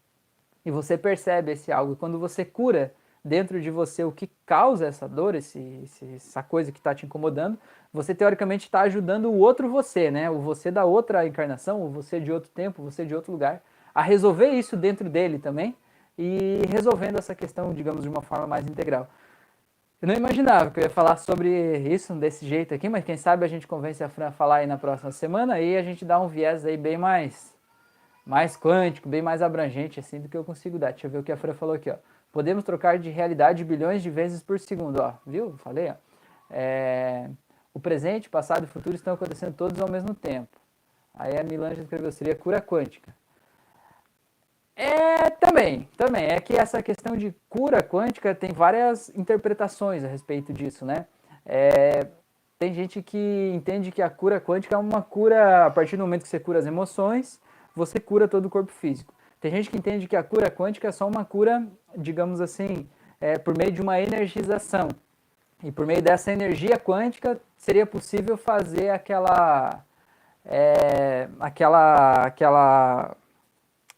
[0.64, 5.08] e você percebe esse algo, quando você cura dentro de você o que causa essa
[5.08, 7.58] dor, esse, essa coisa que está te incomodando,
[7.92, 10.28] você teoricamente está ajudando o outro você, né?
[10.28, 13.62] O você da outra encarnação, o você de outro tempo, o você de outro lugar,
[13.94, 15.76] a resolver isso dentro dele também
[16.18, 19.08] e resolvendo essa questão, digamos, de uma forma mais integral.
[20.00, 23.44] Eu não imaginava que eu ia falar sobre isso desse jeito aqui, mas quem sabe
[23.44, 26.18] a gente convence a Fran a falar aí na próxima semana e a gente dá
[26.20, 27.52] um viés aí bem mais
[28.24, 30.90] mais quântico, bem mais abrangente assim do que eu consigo dar.
[30.92, 31.96] Deixa eu ver o que a Fran falou aqui, ó.
[32.32, 35.14] Podemos trocar de realidade bilhões de vezes por segundo, ó.
[35.26, 35.56] Viu?
[35.58, 35.94] Falei, ó.
[36.50, 37.28] É,
[37.74, 40.58] o presente, passado e futuro estão acontecendo todos ao mesmo tempo.
[41.14, 43.14] Aí a Milange escreveu, seria cura quântica.
[44.74, 46.24] É, também, também.
[46.24, 51.06] É que essa questão de cura quântica tem várias interpretações a respeito disso, né?
[51.44, 52.06] É,
[52.58, 56.22] tem gente que entende que a cura quântica é uma cura, a partir do momento
[56.22, 57.40] que você cura as emoções,
[57.74, 59.12] você cura todo o corpo físico.
[59.42, 62.88] Tem gente que entende que a cura quântica é só uma cura, digamos assim,
[63.20, 64.86] é, por meio de uma energização.
[65.64, 69.84] E por meio dessa energia quântica seria possível fazer aquela,
[70.44, 73.16] é, aquela, aquela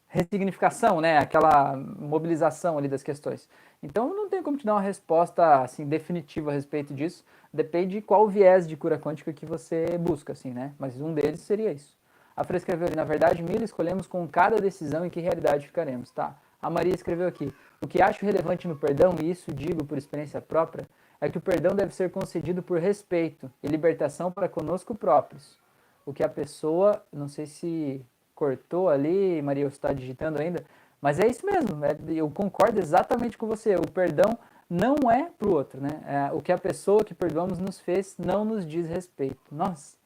[0.08, 1.18] ressignificação, né?
[1.18, 3.46] aquela mobilização ali das questões.
[3.82, 7.22] Então não tem como te dar uma resposta assim definitiva a respeito disso.
[7.52, 10.72] Depende de qual viés de cura quântica que você busca, assim, né?
[10.78, 11.94] Mas um deles seria isso.
[12.36, 16.10] A Fran escreveu ali, na verdade, Mila, escolhemos com cada decisão em que realidade ficaremos,
[16.10, 16.36] tá?
[16.60, 20.40] A Maria escreveu aqui: O que acho relevante no perdão, e isso digo por experiência
[20.40, 20.88] própria,
[21.20, 25.58] é que o perdão deve ser concedido por respeito e libertação para conosco próprios.
[26.04, 30.64] O que a pessoa, não sei se cortou ali, Maria, você está digitando ainda,
[31.00, 33.76] mas é isso mesmo, é, eu concordo exatamente com você.
[33.76, 34.36] O perdão
[34.68, 36.02] não é para o outro, né?
[36.06, 39.54] É, o que a pessoa que perdoamos nos fez não nos diz respeito.
[39.54, 39.96] Nossa,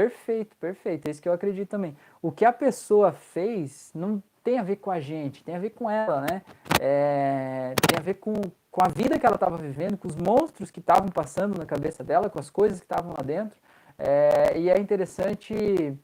[0.00, 1.06] perfeito, perfeito.
[1.06, 1.94] É isso que eu acredito também.
[2.22, 5.70] O que a pessoa fez não tem a ver com a gente, tem a ver
[5.70, 6.42] com ela, né?
[6.80, 8.32] É, tem a ver com,
[8.70, 12.02] com a vida que ela estava vivendo, com os monstros que estavam passando na cabeça
[12.02, 13.58] dela, com as coisas que estavam lá dentro.
[13.98, 15.94] É, e é interessante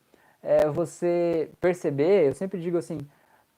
[0.43, 2.99] é, você perceber, eu sempre digo assim,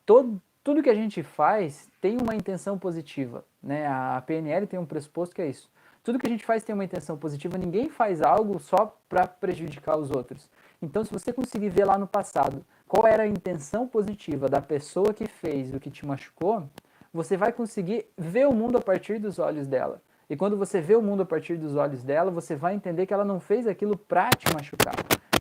[0.07, 3.45] todo, tudo que a gente faz tem uma intenção positiva.
[3.61, 3.89] Né?
[3.89, 5.69] A PNL tem um pressuposto que é isso.
[6.09, 9.99] Tudo que a gente faz tem uma intenção positiva, ninguém faz algo só para prejudicar
[9.99, 10.49] os outros.
[10.81, 15.13] Então, se você conseguir ver lá no passado qual era a intenção positiva da pessoa
[15.13, 16.67] que fez o que te machucou,
[17.13, 20.01] você vai conseguir ver o mundo a partir dos olhos dela.
[20.31, 23.13] E quando você vê o mundo a partir dos olhos dela, você vai entender que
[23.13, 24.95] ela não fez aquilo para te machucar.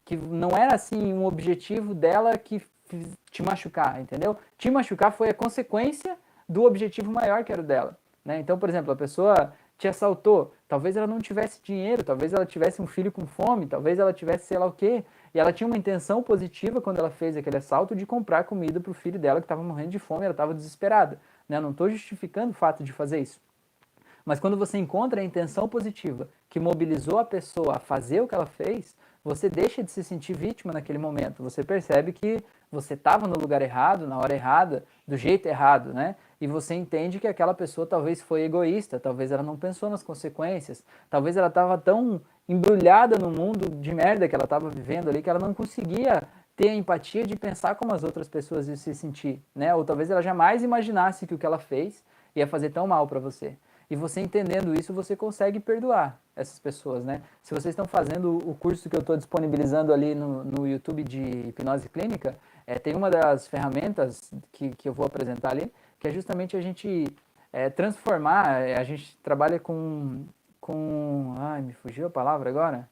[0.04, 2.62] Que não era assim um objetivo dela que
[3.32, 4.36] te machucar, entendeu?
[4.58, 6.18] Te machucar foi a consequência
[6.50, 7.98] do objetivo maior que era o dela.
[8.28, 8.42] Né?
[8.42, 12.82] Então, por exemplo, a pessoa te assaltou, talvez ela não tivesse dinheiro, talvez ela tivesse
[12.82, 15.78] um filho com fome, talvez ela tivesse sei lá o quê, e ela tinha uma
[15.78, 19.46] intenção positiva quando ela fez aquele assalto de comprar comida para o filho dela que
[19.46, 21.20] estava morrendo de fome, ela estava desesperada.
[21.48, 21.60] Né?
[21.60, 23.40] Não estou justificando o fato de fazer isso.
[24.26, 28.36] Mas quando você encontra a intenção positiva que mobilizou a pessoa a fazer o que
[28.36, 31.44] ela fez, você deixa de se sentir vítima naquele momento.
[31.44, 36.16] Você percebe que você estava no lugar errado, na hora errada, do jeito errado, né?
[36.40, 40.84] E você entende que aquela pessoa talvez foi egoísta, talvez ela não pensou nas consequências,
[41.10, 45.30] talvez ela estava tão embrulhada no mundo de merda que ela estava vivendo ali que
[45.30, 46.24] ela não conseguia
[46.56, 49.76] ter a empatia de pensar como as outras pessoas iam se sentir, né?
[49.76, 52.04] Ou talvez ela jamais imaginasse que o que ela fez
[52.36, 53.56] ia fazer tão mal para você.
[53.90, 57.22] E você entendendo isso, você consegue perdoar essas pessoas, né?
[57.42, 61.22] Se vocês estão fazendo o curso que eu estou disponibilizando ali no, no YouTube de
[61.22, 66.12] hipnose clínica, é, tem uma das ferramentas que, que eu vou apresentar ali, que é
[66.12, 67.08] justamente a gente
[67.52, 70.26] é, transformar, é, a gente trabalha com,
[70.60, 71.36] com...
[71.38, 72.90] Ai, me fugiu a palavra agora?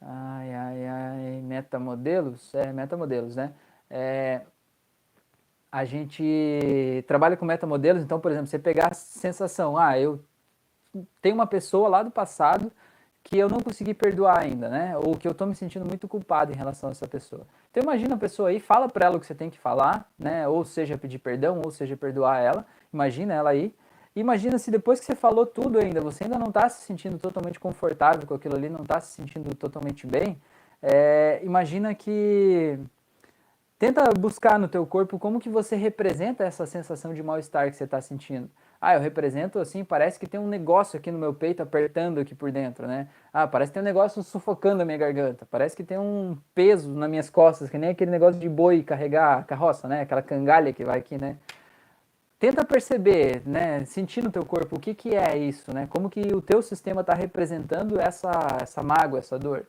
[0.00, 2.54] Ai, ai, ai, metamodelos?
[2.54, 3.52] É, metamodelos, né?
[3.90, 4.42] É,
[5.70, 10.24] a gente trabalha com metamodelos, então, por exemplo, você pegar a sensação, ah, eu
[11.20, 12.72] tenho uma pessoa lá do passado
[13.26, 14.96] que eu não consegui perdoar ainda, né?
[14.98, 17.44] Ou que eu estou me sentindo muito culpado em relação a essa pessoa.
[17.70, 20.46] Então imagina a pessoa aí, fala para ela o que você tem que falar, né?
[20.46, 22.64] Ou seja, pedir perdão, ou seja, perdoar ela.
[22.92, 23.74] Imagina ela aí.
[24.14, 27.58] Imagina se depois que você falou tudo ainda, você ainda não está se sentindo totalmente
[27.58, 30.40] confortável com aquilo ali, não está se sentindo totalmente bem.
[30.80, 32.78] É, imagina que
[33.78, 37.84] Tenta buscar no teu corpo como que você representa essa sensação de mal-estar que você
[37.84, 38.48] está sentindo.
[38.86, 42.36] Ah, eu represento assim, parece que tem um negócio aqui no meu peito apertando aqui
[42.36, 43.08] por dentro, né?
[43.32, 46.88] Ah, parece que tem um negócio sufocando a minha garganta, parece que tem um peso
[46.94, 50.02] nas minhas costas, que nem aquele negócio de boi carregar a carroça, né?
[50.02, 51.36] Aquela cangalha que vai aqui, né?
[52.38, 53.84] Tenta perceber, né?
[53.86, 55.88] Sentir no teu corpo o que, que é isso, né?
[55.90, 58.30] Como que o teu sistema está representando essa,
[58.62, 59.66] essa mágoa, essa dor.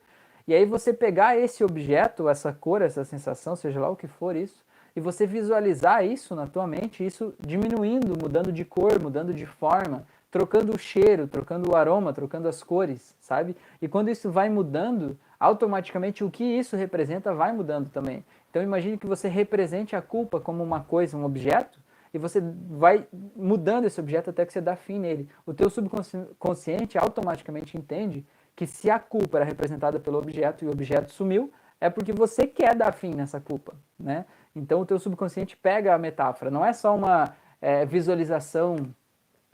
[0.47, 4.35] E aí você pegar esse objeto, essa cor, essa sensação, seja lá o que for
[4.35, 4.63] isso,
[4.97, 10.03] e você visualizar isso na tua mente, isso diminuindo, mudando de cor, mudando de forma,
[10.31, 13.55] trocando o cheiro, trocando o aroma, trocando as cores, sabe?
[13.79, 18.25] E quando isso vai mudando, automaticamente o que isso representa vai mudando também.
[18.49, 21.79] Então imagine que você represente a culpa como uma coisa, um objeto,
[22.11, 23.05] e você vai
[23.35, 25.29] mudando esse objeto até que você dá fim nele.
[25.45, 30.71] O teu subconsciente automaticamente entende que se a culpa era representada pelo objeto e o
[30.71, 34.25] objeto sumiu, é porque você quer dar fim nessa culpa, né?
[34.57, 38.75] Então o teu subconsciente pega a metáfora, não é só uma é, visualização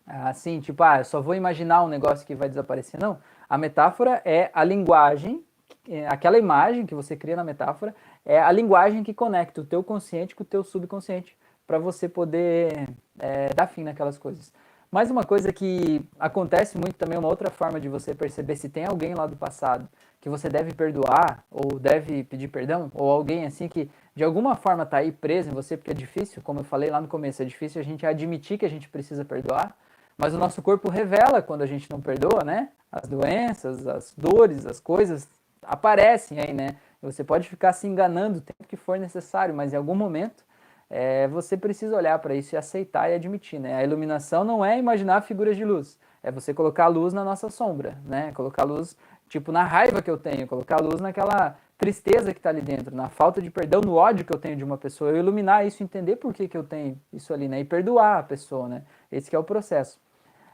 [0.06, 3.18] assim, tipo, ah, eu só vou imaginar um negócio que vai desaparecer, não.
[3.50, 5.44] A metáfora é a linguagem,
[5.90, 9.84] é, aquela imagem que você cria na metáfora, é a linguagem que conecta o teu
[9.84, 14.52] consciente com o teu subconsciente para você poder é, dar fim naquelas coisas.
[14.92, 18.86] Mais uma coisa que acontece muito também, uma outra forma de você perceber se tem
[18.86, 19.88] alguém lá do passado
[20.22, 24.84] que você deve perdoar ou deve pedir perdão, ou alguém assim que de alguma forma
[24.84, 27.46] está aí preso em você, porque é difícil, como eu falei lá no começo, é
[27.46, 29.76] difícil a gente admitir que a gente precisa perdoar,
[30.18, 32.70] mas o nosso corpo revela quando a gente não perdoa, né?
[32.92, 35.28] As doenças, as dores, as coisas
[35.64, 36.76] aparecem aí, né?
[37.02, 40.44] Você pode ficar se enganando o tempo que for necessário, mas em algum momento
[40.90, 43.76] é, você precisa olhar para isso e aceitar e admitir, né?
[43.76, 47.98] A iluminação não é imaginar figuras de luz, é você colocar luz na nossa sombra,
[48.06, 48.32] né?
[48.34, 48.96] Colocar luz,
[49.28, 53.10] tipo, na raiva que eu tenho, colocar luz naquela tristeza que está ali dentro, na
[53.10, 56.16] falta de perdão, no ódio que eu tenho de uma pessoa, eu iluminar isso, entender
[56.16, 57.60] por que, que eu tenho isso ali, né?
[57.60, 58.84] E perdoar a pessoa, né?
[59.12, 60.00] Esse é o processo.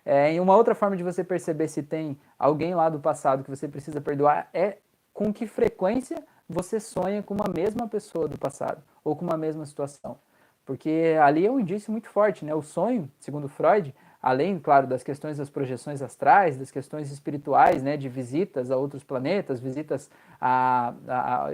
[0.05, 3.49] É, e uma outra forma de você perceber se tem alguém lá do passado que
[3.49, 4.77] você precisa perdoar é
[5.13, 9.65] com que frequência você sonha com uma mesma pessoa do passado ou com uma mesma
[9.65, 10.17] situação.
[10.65, 12.55] Porque ali é um indício muito forte, né?
[12.55, 17.95] O sonho, segundo Freud, além, claro, das questões das projeções astrais, das questões espirituais, né,
[17.95, 20.09] de visitas a outros planetas, visitas
[20.39, 21.51] a, a, a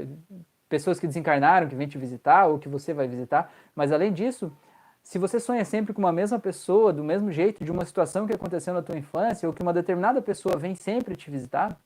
[0.68, 4.52] pessoas que desencarnaram, que vêm te visitar ou que você vai visitar, mas além disso,
[5.04, 8.34] se você sonha sempre com uma mesma pessoa, do mesmo jeito, de uma situação que
[8.34, 11.78] aconteceu na tua infância, ou que uma determinada pessoa vem sempre te visitar,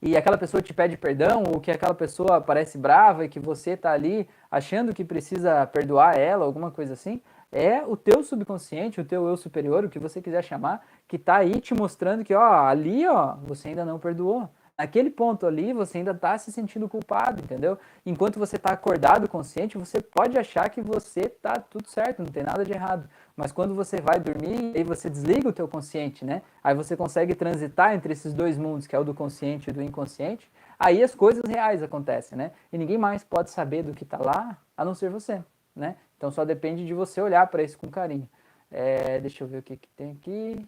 [0.00, 3.72] e aquela pessoa te pede perdão, ou que aquela pessoa parece brava e que você
[3.72, 7.20] está ali achando que precisa perdoar ela, alguma coisa assim,
[7.52, 11.36] é o teu subconsciente, o teu eu superior, o que você quiser chamar, que está
[11.36, 14.48] aí te mostrando que, ó, ali, ó, você ainda não perdoou.
[14.80, 17.78] Naquele ponto ali, você ainda está se sentindo culpado, entendeu?
[18.06, 22.42] Enquanto você está acordado, consciente, você pode achar que você está tudo certo, não tem
[22.42, 23.06] nada de errado.
[23.36, 26.40] Mas quando você vai dormir, aí você desliga o teu consciente, né?
[26.64, 29.82] Aí você consegue transitar entre esses dois mundos, que é o do consciente e do
[29.82, 30.50] inconsciente.
[30.78, 32.52] Aí as coisas reais acontecem, né?
[32.72, 35.44] E ninguém mais pode saber do que está lá, a não ser você,
[35.76, 35.96] né?
[36.20, 38.28] Então só depende de você olhar para isso com carinho.
[38.70, 40.66] É, deixa eu ver o que, que tem aqui.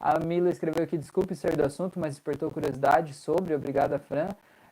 [0.00, 4.28] A Mila escreveu aqui, desculpe ser do assunto, mas despertou curiosidade sobre, obrigada, Fran.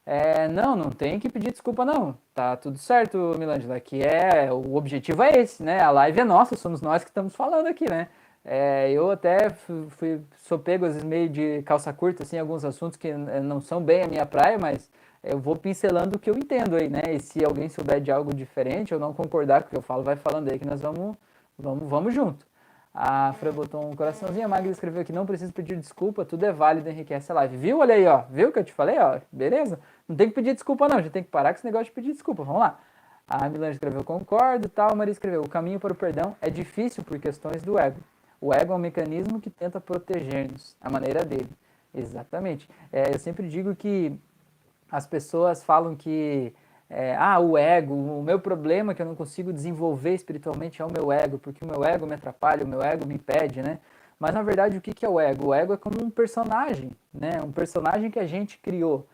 [0.07, 2.17] É, não, não tem que pedir desculpa, não.
[2.35, 5.83] Tá tudo certo, Milângela, que é, o objetivo é esse, né?
[5.83, 8.09] A live é nossa, somos nós que estamos falando aqui, né?
[8.43, 12.97] É, eu até fui, sou pego às vezes meio de calça curta, assim, alguns assuntos
[12.97, 14.89] que não são bem a minha praia, mas
[15.27, 17.03] eu vou pincelando o que eu entendo aí, né?
[17.11, 20.03] E se alguém souber de algo diferente ou não concordar com o que eu falo,
[20.03, 21.17] vai falando aí que nós vamos,
[21.59, 22.47] vamos, vamos junto.
[22.95, 26.53] A Fran botou um coraçãozinho, a Magda escreveu que não precisa pedir desculpa, tudo é
[26.53, 27.57] válido, enriquece a live.
[27.57, 27.81] Viu?
[27.81, 28.23] Olha aí, ó.
[28.31, 29.21] Viu o que eu te falei, ó?
[29.31, 29.79] Beleza?
[30.09, 31.03] Não tem que pedir desculpa, não.
[31.03, 32.43] Já tem que parar com esse negócio de pedir desculpa.
[32.43, 32.79] Vamos lá.
[33.29, 34.93] A Milan escreveu concordo, tal.
[34.93, 38.01] A Maria escreveu o caminho para o perdão é difícil por questões do ego.
[38.41, 41.51] O ego é um mecanismo que tenta proteger-nos, a maneira dele.
[41.93, 42.69] Exatamente.
[42.93, 44.19] É, eu sempre digo que
[44.91, 46.55] as pessoas falam que
[46.89, 50.93] é, ah, o ego, o meu problema que eu não consigo desenvolver espiritualmente é o
[50.93, 53.81] meu ego, porque o meu ego me atrapalha, o meu ego me impede, né?
[54.19, 55.49] Mas na verdade, o que é o ego?
[55.49, 57.43] O ego é como um personagem, né?
[57.43, 59.07] Um personagem que a gente criou,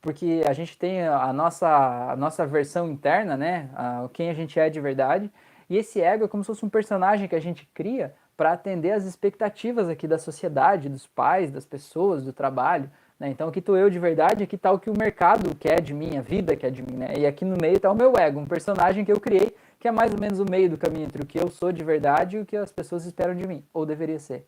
[0.00, 1.68] porque a gente tem a nossa,
[2.12, 3.70] a nossa versão interna, né?
[3.74, 5.30] A, quem a gente é de verdade,
[5.68, 8.92] e esse ego é como se fosse um personagem que a gente cria para atender
[8.92, 12.90] às expectativas aqui da sociedade, dos pais, das pessoas, do trabalho.
[13.22, 13.28] Né?
[13.30, 16.18] Então aqui estou eu de verdade, aqui está o que o mercado quer de mim,
[16.18, 16.96] a vida quer de mim.
[16.96, 17.14] Né?
[17.18, 19.92] E aqui no meio está o meu ego, um personagem que eu criei, que é
[19.92, 22.40] mais ou menos o meio do caminho entre o que eu sou de verdade e
[22.40, 24.44] o que as pessoas esperam de mim, ou deveria ser.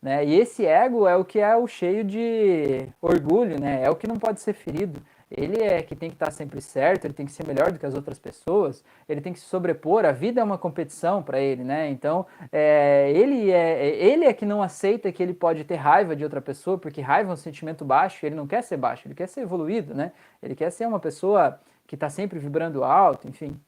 [0.00, 0.24] Né?
[0.24, 3.82] E esse ego é o que é o cheio de orgulho, né?
[3.82, 5.02] é o que não pode ser ferido,
[5.34, 7.86] ele é que tem que estar sempre certo, ele tem que ser melhor do que
[7.86, 11.64] as outras pessoas, ele tem que se sobrepor, a vida é uma competição para ele,
[11.64, 11.88] né?
[11.88, 16.22] Então, é, ele, é, ele é que não aceita que ele pode ter raiva de
[16.22, 19.28] outra pessoa, porque raiva é um sentimento baixo, ele não quer ser baixo, ele quer
[19.28, 20.12] ser evoluído, né?
[20.42, 23.58] Ele quer ser uma pessoa que está sempre vibrando alto, enfim.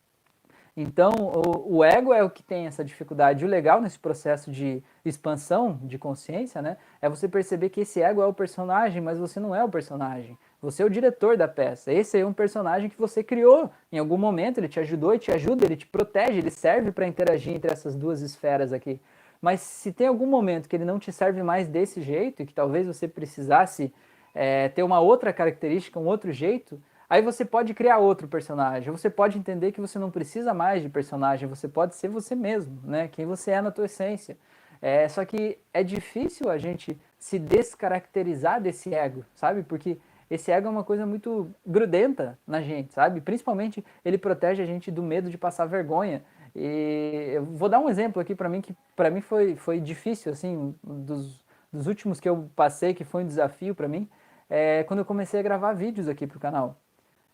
[0.77, 3.45] Então, o, o, ego é o que tem essa dificuldade.
[3.45, 8.21] O legal nesse processo de expansão de consciência, né, é você perceber que esse ego
[8.21, 10.37] é o personagem, mas você não é o personagem.
[10.65, 11.93] Você é o diretor da peça.
[11.93, 13.71] Esse é um personagem que você criou.
[13.93, 17.07] Em algum momento ele te ajudou e te ajuda, ele te protege, ele serve para
[17.07, 18.99] interagir entre essas duas esferas aqui.
[19.43, 22.55] Mas se tem algum momento que ele não te serve mais desse jeito e que
[22.55, 23.93] talvez você precisasse
[24.35, 28.91] é, ter uma outra característica, um outro jeito, aí você pode criar outro personagem.
[28.91, 32.81] Você pode entender que você não precisa mais de personagem, você pode ser você mesmo,
[32.85, 33.07] né?
[33.09, 34.39] Quem você é na tua essência.
[34.81, 39.63] É, só que é difícil a gente se descaracterizar desse ego, sabe?
[39.63, 39.99] Porque
[40.31, 43.21] esse ego é uma coisa muito grudenta na gente, sabe?
[43.21, 46.23] Principalmente ele protege a gente do medo de passar vergonha.
[46.55, 50.33] E eu vou dar um exemplo aqui para mim que para mim foi, foi difícil,
[50.33, 54.09] assim, dos, dos últimos que eu passei, que foi um desafio para mim,
[54.49, 56.77] é quando eu comecei a gravar vídeos aqui pro canal.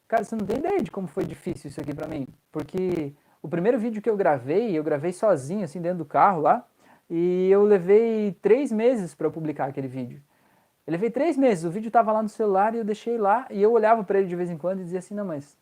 [0.09, 3.13] Cara, você não tem ideia de como foi difícil isso aqui para mim, porque
[3.43, 6.67] o primeiro vídeo que eu gravei, eu gravei sozinho, assim, dentro do carro lá,
[7.09, 10.23] e eu levei três meses para publicar aquele vídeo.
[10.87, 13.63] Eu levei três meses, o vídeo estava lá no celular e eu deixei lá e
[13.63, 15.57] eu olhava para ele de vez em quando e dizia assim, não, mas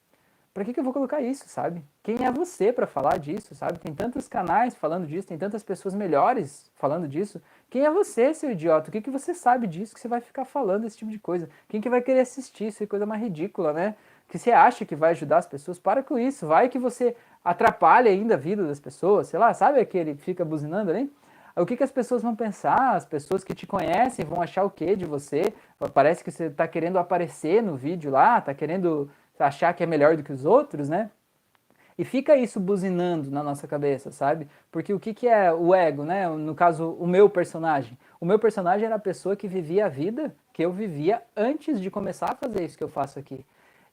[0.58, 1.84] para que, que eu vou colocar isso, sabe?
[2.02, 3.78] Quem é você para falar disso, sabe?
[3.78, 7.40] Tem tantos canais falando disso, tem tantas pessoas melhores falando disso.
[7.70, 8.88] Quem é você, seu idiota?
[8.88, 11.48] O que, que você sabe disso que você vai ficar falando esse tipo de coisa?
[11.68, 12.68] Quem que vai querer assistir?
[12.68, 13.94] Isso é coisa mais ridícula, né?
[14.28, 15.78] Que você acha que vai ajudar as pessoas?
[15.78, 16.44] Para com isso.
[16.44, 17.14] Vai que você
[17.44, 21.12] atrapalha ainda a vida das pessoas, sei lá, sabe aquele que fica buzinando ali?
[21.60, 22.94] O que, que as pessoas vão pensar?
[22.94, 25.52] As pessoas que te conhecem vão achar o que de você?
[25.92, 30.16] Parece que você está querendo aparecer no vídeo lá, está querendo achar que é melhor
[30.16, 31.10] do que os outros, né?
[31.98, 34.46] E fica isso buzinando na nossa cabeça, sabe?
[34.70, 36.28] Porque o que, que é o ego, né?
[36.28, 37.98] No caso, o meu personagem.
[38.20, 41.88] O meu personagem era a pessoa que vivia a vida que eu vivia antes de
[41.88, 43.46] começar a fazer isso que eu faço aqui.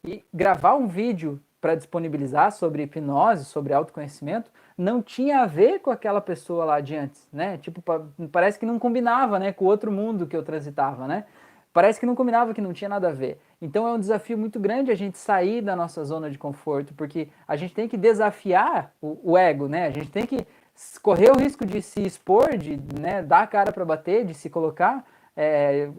[0.03, 5.89] E gravar um vídeo para disponibilizar sobre hipnose, sobre autoconhecimento, não tinha a ver com
[5.89, 7.57] aquela pessoa lá de antes, né?
[7.57, 7.83] Tipo,
[8.31, 11.25] parece que não combinava, né, com o outro mundo que eu transitava, né?
[11.73, 13.41] Parece que não combinava, que não tinha nada a ver.
[13.59, 17.29] Então é um desafio muito grande a gente sair da nossa zona de conforto, porque
[17.47, 19.87] a gente tem que desafiar o, o ego, né?
[19.87, 20.45] A gente tem que
[21.01, 24.51] correr o risco de se expor, de né, dar a cara para bater, de se
[24.51, 25.03] colocar,
[25.35, 25.89] é,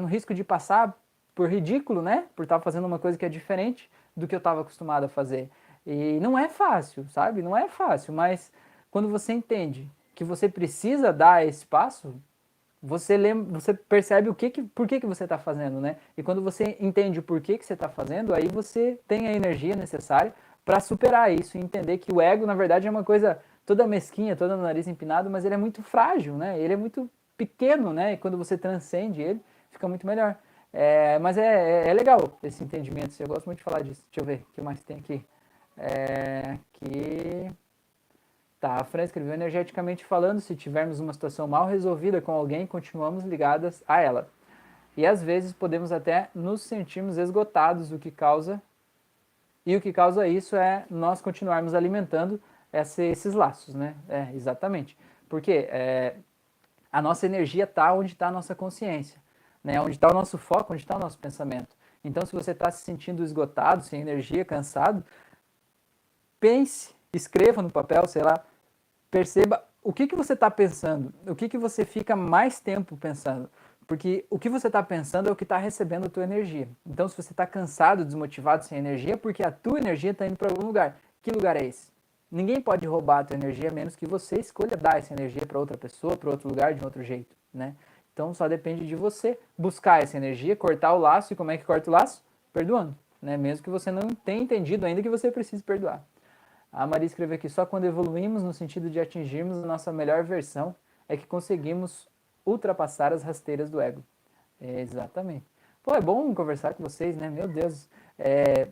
[0.00, 0.98] no risco de passar
[1.32, 2.24] por ridículo, né?
[2.34, 5.50] Por estar fazendo uma coisa que é diferente do que eu estava acostumado a fazer.
[5.86, 7.42] E não é fácil, sabe?
[7.42, 8.50] Não é fácil, mas
[8.90, 12.14] quando você entende que você precisa dar esse passo,
[12.82, 15.96] você lembra, você percebe o que, que por que, que você está fazendo, né?
[16.16, 19.76] E quando você entende o porquê que você está fazendo, aí você tem a energia
[19.76, 20.32] necessária
[20.64, 24.36] para superar isso e entender que o ego, na verdade, é uma coisa toda mesquinha,
[24.36, 26.58] toda no nariz empinado, mas ele é muito frágil, né?
[26.58, 28.14] Ele é muito pequeno, né?
[28.14, 29.40] E quando você transcende ele,
[29.70, 30.36] fica muito melhor.
[30.78, 34.02] É, mas é, é, é, legal esse entendimento, eu gosto muito de falar disso.
[34.10, 35.24] Deixa eu ver o que mais tem aqui.
[35.78, 37.50] É, que
[38.60, 43.22] Tá, a Fran escreveu energeticamente falando, se tivermos uma situação mal resolvida com alguém, continuamos
[43.22, 44.28] ligadas a ela.
[44.96, 48.60] E às vezes podemos até nos sentirmos esgotados, o que causa
[49.64, 52.40] e o que causa isso é nós continuarmos alimentando
[52.72, 53.94] esse, esses laços, né?
[54.08, 54.96] É, exatamente.
[55.28, 56.16] Porque é,
[56.90, 59.20] a nossa energia está onde está a nossa consciência,
[59.66, 59.80] né?
[59.80, 61.76] Onde está o nosso foco, onde está o nosso pensamento.
[62.04, 65.04] Então, se você está se sentindo esgotado, sem energia, cansado,
[66.38, 68.44] pense, escreva no papel, sei lá,
[69.10, 73.50] perceba o que, que você está pensando, o que, que você fica mais tempo pensando.
[73.88, 76.68] Porque o que você está pensando é o que está recebendo a tua energia.
[76.86, 80.36] Então, se você está cansado, desmotivado, sem energia, é porque a tua energia está indo
[80.36, 80.96] para algum lugar.
[81.20, 81.88] Que lugar é esse?
[82.30, 85.58] Ninguém pode roubar a tua energia, a menos que você escolha dar essa energia para
[85.58, 87.74] outra pessoa, para outro lugar, de um outro jeito, né?
[88.16, 91.34] Então, só depende de você buscar essa energia, cortar o laço.
[91.34, 92.24] E como é que corta o laço?
[92.50, 93.36] Perdoando, né?
[93.36, 96.02] Mesmo que você não tenha entendido ainda que você precisa perdoar.
[96.72, 100.74] A Maria escreveu aqui: só quando evoluímos no sentido de atingirmos a nossa melhor versão
[101.06, 102.08] é que conseguimos
[102.46, 104.02] ultrapassar as rasteiras do ego.
[104.58, 105.44] É, exatamente.
[105.82, 107.28] Pô, é bom conversar com vocês, né?
[107.28, 107.86] Meu Deus.
[108.18, 108.68] É,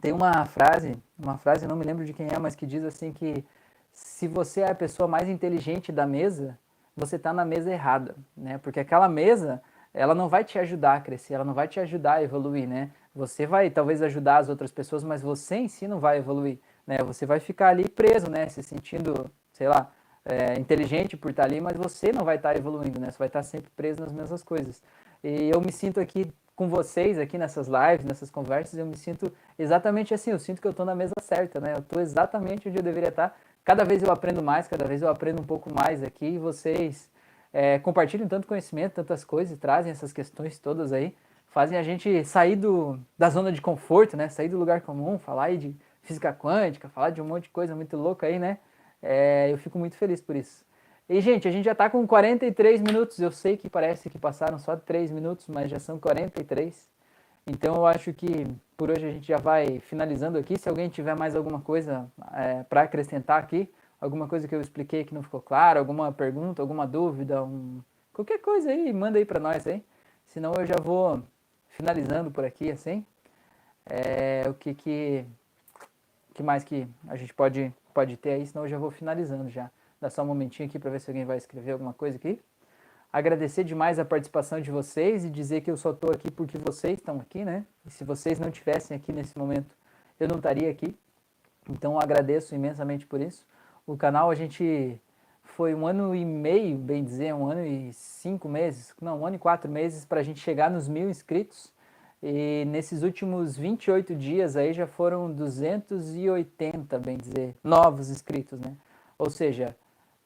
[0.00, 3.12] tem uma frase, uma frase, não me lembro de quem é, mas que diz assim
[3.12, 3.44] que
[3.92, 6.56] se você é a pessoa mais inteligente da mesa,
[7.00, 8.58] você está na mesa errada, né?
[8.58, 12.14] Porque aquela mesa, ela não vai te ajudar a crescer, ela não vai te ajudar
[12.14, 12.90] a evoluir, né?
[13.14, 16.58] Você vai talvez ajudar as outras pessoas, mas você em si não vai evoluir
[16.90, 16.98] né?
[17.04, 18.48] Você vai ficar ali preso, né?
[18.48, 19.92] Se sentindo, sei lá,
[20.24, 23.12] é, inteligente por estar ali, mas você não vai estar evoluindo, né?
[23.12, 24.82] Você vai estar sempre preso nas mesmas coisas.
[25.22, 29.32] E eu me sinto aqui com vocês, aqui nessas lives, nessas conversas, eu me sinto
[29.56, 30.32] exatamente assim.
[30.32, 31.74] Eu sinto que eu estou na mesa certa, né?
[31.74, 33.38] Eu estou exatamente onde eu deveria estar.
[33.64, 36.26] Cada vez eu aprendo mais, cada vez eu aprendo um pouco mais aqui.
[36.26, 37.10] E vocês
[37.52, 41.14] é, compartilham tanto conhecimento, tantas coisas, trazem essas questões todas aí,
[41.48, 44.28] fazem a gente sair do, da zona de conforto, né?
[44.28, 47.74] Sair do lugar comum, falar aí de física quântica, falar de um monte de coisa
[47.74, 48.58] muito louca aí, né?
[49.02, 50.64] É, eu fico muito feliz por isso.
[51.08, 53.18] E, gente, a gente já está com 43 minutos.
[53.18, 56.88] Eu sei que parece que passaram só 3 minutos, mas já são 43.
[57.46, 60.58] Então, eu acho que por hoje a gente já vai finalizando aqui.
[60.58, 63.70] Se alguém tiver mais alguma coisa é, para acrescentar aqui,
[64.00, 67.80] alguma coisa que eu expliquei que não ficou claro, alguma pergunta, alguma dúvida, um...
[68.12, 69.84] qualquer coisa aí, manda aí para nós aí.
[70.26, 71.22] Senão eu já vou
[71.68, 73.04] finalizando por aqui, assim.
[73.86, 75.26] É, o que que
[76.32, 79.70] que mais que a gente pode, pode ter aí, senão eu já vou finalizando já.
[80.00, 82.40] Dá só um momentinho aqui para ver se alguém vai escrever alguma coisa aqui.
[83.12, 86.98] Agradecer demais a participação de vocês e dizer que eu só estou aqui porque vocês
[86.98, 87.66] estão aqui, né?
[87.84, 89.74] E se vocês não tivessem aqui nesse momento,
[90.18, 90.96] eu não estaria aqui.
[91.68, 93.44] Então agradeço imensamente por isso.
[93.84, 95.00] O canal a gente
[95.42, 99.34] foi um ano e meio, bem dizer, um ano e cinco meses, não, um ano
[99.34, 101.72] e quatro meses para a gente chegar nos mil inscritos.
[102.22, 108.76] E nesses últimos 28 dias aí já foram 280, bem dizer, novos inscritos, né?
[109.18, 109.74] Ou seja,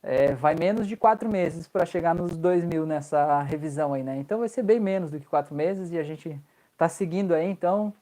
[0.04, 4.18] é, vai menos de quatro meses para chegar nos 2 mil nessa revisão aí, né?
[4.18, 6.38] Então vai ser bem menos do que quatro meses e a gente
[6.76, 7.92] tá seguindo aí, então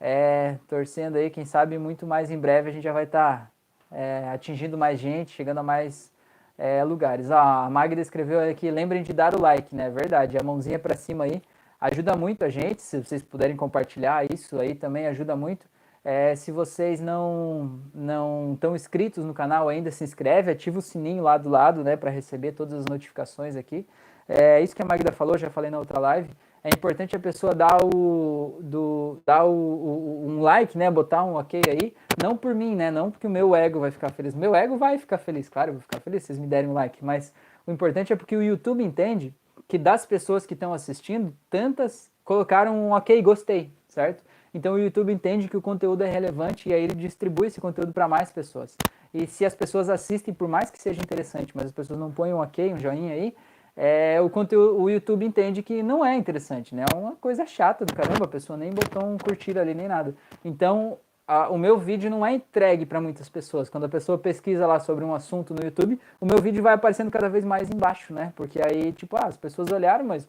[0.00, 3.50] é, torcendo aí, quem sabe muito mais em breve a gente já vai estar
[3.88, 6.12] tá, é, atingindo mais gente, chegando a mais
[6.58, 7.30] é, lugares.
[7.30, 9.88] Ah, a Magda escreveu aqui, lembrem de dar o like, né?
[9.90, 11.40] Verdade, a mãozinha para cima aí
[11.80, 15.66] ajuda muito a gente, se vocês puderem compartilhar isso aí também ajuda muito.
[16.04, 21.22] É, se vocês não não estão inscritos no canal ainda, se inscreve, ativa o sininho
[21.22, 23.86] lá do lado, né, para receber todas as notificações aqui.
[24.28, 26.30] É isso que a Magda falou, já falei na outra live.
[26.62, 30.90] é importante a pessoa dar o, do, dar o, o, um like, né?
[30.90, 31.94] Botar um ok aí.
[32.22, 32.90] Não por mim, né?
[32.90, 34.34] Não porque o meu ego vai ficar feliz.
[34.34, 36.72] Meu ego vai ficar feliz, claro, eu vou ficar feliz se vocês me derem um
[36.72, 37.04] like.
[37.04, 37.32] Mas
[37.66, 39.34] o importante é porque o YouTube entende
[39.68, 44.22] que das pessoas que estão assistindo, tantas colocaram um ok, gostei, certo?
[44.54, 47.92] Então o YouTube entende que o conteúdo é relevante e aí ele distribui esse conteúdo
[47.92, 48.76] para mais pessoas.
[49.12, 52.32] E se as pessoas assistem, por mais que seja interessante, mas as pessoas não põem
[52.32, 53.34] um ok, um joinha aí,
[53.76, 56.84] é, o conteúdo, o YouTube entende que não é interessante, né?
[56.92, 60.14] É uma coisa chata do caramba, a pessoa nem botou um curtir ali nem nada.
[60.44, 63.68] Então, a, o meu vídeo não é entregue para muitas pessoas.
[63.68, 67.10] Quando a pessoa pesquisa lá sobre um assunto no YouTube, o meu vídeo vai aparecendo
[67.10, 68.32] cada vez mais embaixo, né?
[68.36, 70.28] Porque aí, tipo, ah, as pessoas olharam, mas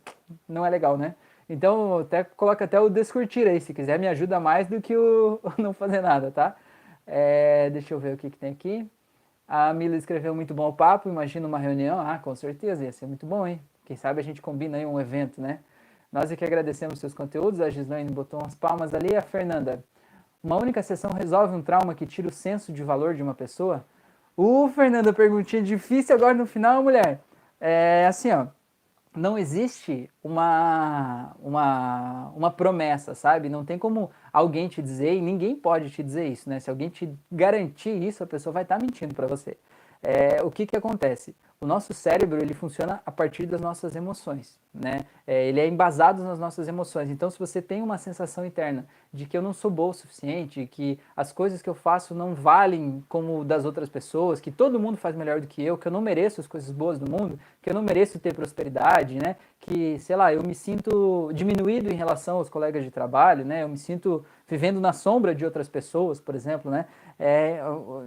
[0.49, 1.13] não é legal, né?
[1.47, 5.39] Então, até coloca até o descurtir aí, se quiser, me ajuda mais do que o,
[5.57, 6.55] não fazer nada, tá?
[7.05, 8.89] É, deixa eu ver o que, que tem aqui.
[9.47, 11.99] A Mila escreveu muito bom o papo, imagina uma reunião.
[11.99, 13.61] Ah, com certeza, ia ser muito bom, hein?
[13.85, 15.59] Quem sabe a gente combina aí um evento, né?
[16.11, 17.61] Nós é que agradecemos seus conteúdos.
[17.61, 19.15] A Gislaine botou umas palmas ali.
[19.15, 19.83] A Fernanda,
[20.43, 23.85] uma única sessão resolve um trauma que tira o senso de valor de uma pessoa?
[24.35, 27.19] Uh, Fernanda, perguntinha difícil agora no final, mulher.
[27.59, 28.47] É assim, ó
[29.15, 33.49] não existe uma, uma, uma promessa, sabe?
[33.49, 36.59] Não tem como alguém te dizer, e ninguém pode te dizer isso, né?
[36.59, 39.57] Se alguém te garantir isso, a pessoa vai estar tá mentindo para você.
[40.05, 41.35] É, o que, que acontece?
[41.59, 45.05] O nosso cérebro ele funciona a partir das nossas emoções, né?
[45.25, 47.09] É, ele é embasado nas nossas emoções.
[47.09, 50.67] Então, se você tem uma sensação interna de que eu não sou bom o suficiente,
[50.67, 54.97] que as coisas que eu faço não valem como das outras pessoas, que todo mundo
[54.97, 57.69] faz melhor do que eu, que eu não mereço as coisas boas do mundo, que
[57.69, 59.37] eu não mereço ter prosperidade, né?
[59.59, 63.63] Que, sei lá, eu me sinto diminuído em relação aos colegas de trabalho, né?
[63.63, 66.85] Eu me sinto vivendo na sombra de outras pessoas, por exemplo, né?
[67.17, 67.61] É,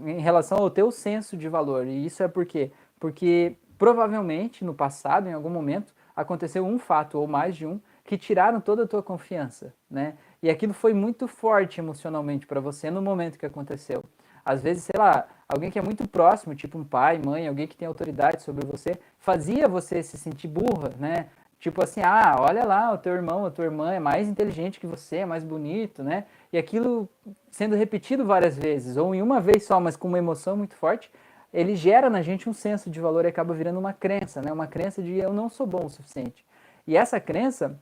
[0.06, 1.86] em relação ao teu senso de valor.
[1.86, 2.70] E isso é por quê?
[3.00, 8.18] Porque provavelmente no passado, em algum momento, aconteceu um fato ou mais de um que
[8.18, 10.14] tiraram toda a tua confiança, né?
[10.42, 14.04] E aquilo foi muito forte emocionalmente para você no momento que aconteceu.
[14.44, 17.76] Às vezes, sei lá, alguém que é muito próximo, tipo um pai, mãe, alguém que
[17.76, 21.26] tem autoridade sobre você, fazia você se sentir burra, né?
[21.61, 24.86] Tipo assim, ah, olha lá, o teu irmão, a tua irmã é mais inteligente que
[24.86, 26.24] você, é mais bonito, né?
[26.53, 27.09] E aquilo
[27.51, 31.11] sendo repetido várias vezes, ou em uma vez só, mas com uma emoção muito forte,
[31.53, 34.53] ele gera na gente um senso de valor e acaba virando uma crença, né?
[34.53, 36.44] Uma crença de eu não sou bom o suficiente.
[36.86, 37.78] E essa crença,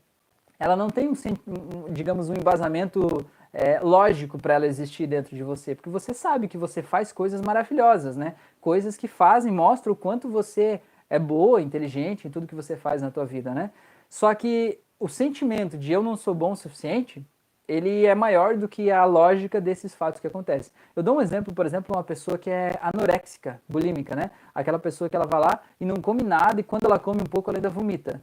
[0.58, 1.14] ela não tem um,
[1.92, 6.58] digamos, um embasamento é, lógico para ela existir dentro de você, porque você sabe que
[6.58, 8.34] você faz coisas maravilhosas, né?
[8.60, 13.02] Coisas que fazem, mostram o quanto você é boa, inteligente em tudo que você faz
[13.02, 13.70] na tua vida, né?
[14.08, 17.24] Só que o sentimento de eu não sou bom o suficiente,
[17.68, 20.72] ele é maior do que a lógica desses fatos que acontecem.
[20.94, 24.30] Eu dou um exemplo, por exemplo, uma pessoa que é anoréxica, bulímica, né?
[24.54, 27.26] Aquela pessoa que ela vai lá e não come nada e quando ela come um
[27.26, 28.22] pouco ela ainda vomita.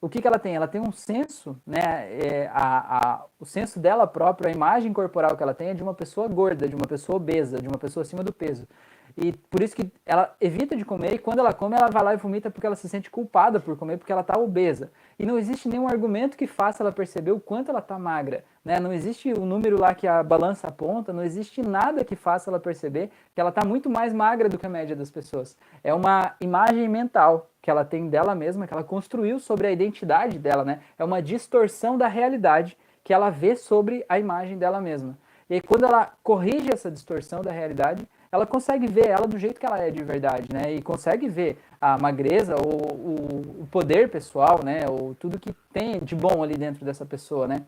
[0.00, 0.54] O que, que ela tem?
[0.54, 1.80] Ela tem um senso, né?
[2.12, 5.82] É, a, a, o senso dela própria, a imagem corporal que ela tem é de
[5.82, 8.68] uma pessoa gorda, de uma pessoa obesa, de uma pessoa acima do peso.
[9.16, 12.14] E por isso que ela evita de comer e quando ela come, ela vai lá
[12.14, 14.90] e vomita porque ela se sente culpada por comer, porque ela está obesa.
[15.18, 18.44] E não existe nenhum argumento que faça ela perceber o quanto ela está magra.
[18.64, 18.80] Né?
[18.80, 22.50] Não existe o um número lá que a balança aponta, não existe nada que faça
[22.50, 25.56] ela perceber que ela está muito mais magra do que a média das pessoas.
[25.84, 30.40] É uma imagem mental que ela tem dela mesma, que ela construiu sobre a identidade
[30.40, 30.64] dela.
[30.64, 30.80] Né?
[30.98, 35.16] É uma distorção da realidade que ela vê sobre a imagem dela mesma.
[35.48, 39.60] E aí, quando ela corrige essa distorção da realidade, ela consegue ver ela do jeito
[39.60, 40.74] que ela é de verdade, né?
[40.74, 44.80] E consegue ver a magreza, ou o, o poder pessoal, né?
[44.90, 47.64] Ou tudo que tem de bom ali dentro dessa pessoa, né?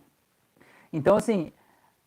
[0.93, 1.53] Então, assim,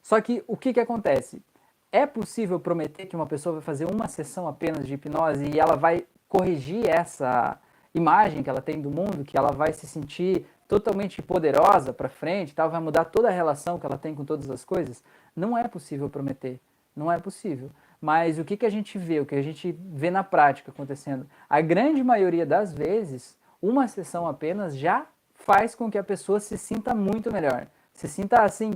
[0.01, 1.41] só que o que, que acontece?
[1.89, 5.77] É possível prometer que uma pessoa vai fazer uma sessão apenas de hipnose e ela
[5.77, 7.57] vai corrigir essa
[7.95, 12.53] imagem que ela tem do mundo, que ela vai se sentir totalmente poderosa para frente,
[12.53, 15.01] tal, vai mudar toda a relação que ela tem com todas as coisas?
[15.33, 16.59] Não é possível prometer.
[16.93, 17.71] Não é possível.
[18.01, 21.27] Mas o que, que a gente vê, o que a gente vê na prática acontecendo?
[21.49, 26.57] A grande maioria das vezes, uma sessão apenas já faz com que a pessoa se
[26.57, 27.67] sinta muito melhor.
[27.93, 28.71] Se sinta assim,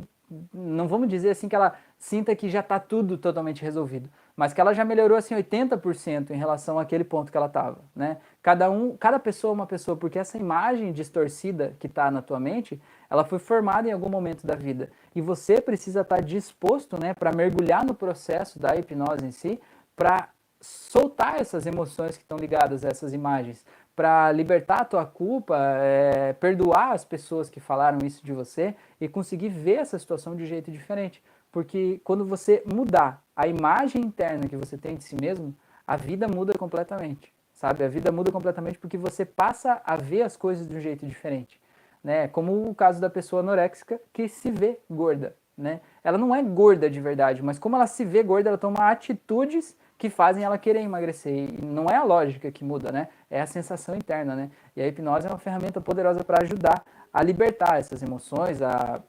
[0.54, 4.60] não vamos dizer assim que ela sinta que já está tudo totalmente resolvido, mas que
[4.60, 8.18] ela já melhorou assim 80% em relação àquele ponto que ela estava, né?
[8.44, 12.42] Cada um, cada pessoa é uma pessoa, porque essa imagem distorcida que está na tua
[12.42, 12.80] mente,
[13.10, 14.92] ela foi formada em algum momento da vida.
[15.16, 19.62] E você precisa estar disposto né, para mergulhar no processo da hipnose em si,
[19.96, 20.28] para
[20.60, 23.66] soltar essas emoções que estão ligadas a essas imagens,
[23.96, 29.08] para libertar a tua culpa, é, perdoar as pessoas que falaram isso de você e
[29.08, 31.24] conseguir ver essa situação de um jeito diferente.
[31.50, 35.56] Porque quando você mudar a imagem interna que você tem de si mesmo,
[35.88, 37.32] a vida muda completamente,
[37.64, 37.82] sabe?
[37.82, 41.62] A vida muda completamente porque você passa a ver as coisas de um jeito diferente.
[42.04, 42.28] né?
[42.28, 45.80] Como o caso da pessoa anoréxica que se vê gorda, né?
[46.04, 49.78] Ela não é gorda de verdade, mas como ela se vê gorda, ela toma atitudes
[49.98, 51.32] que fazem ela querer emagrecer.
[51.32, 53.08] E não é a lógica que muda, né?
[53.30, 54.52] É a sensação interna, né?
[54.76, 56.84] E a hipnose é uma ferramenta poderosa para ajudar
[57.14, 59.02] a libertar essas emoções, a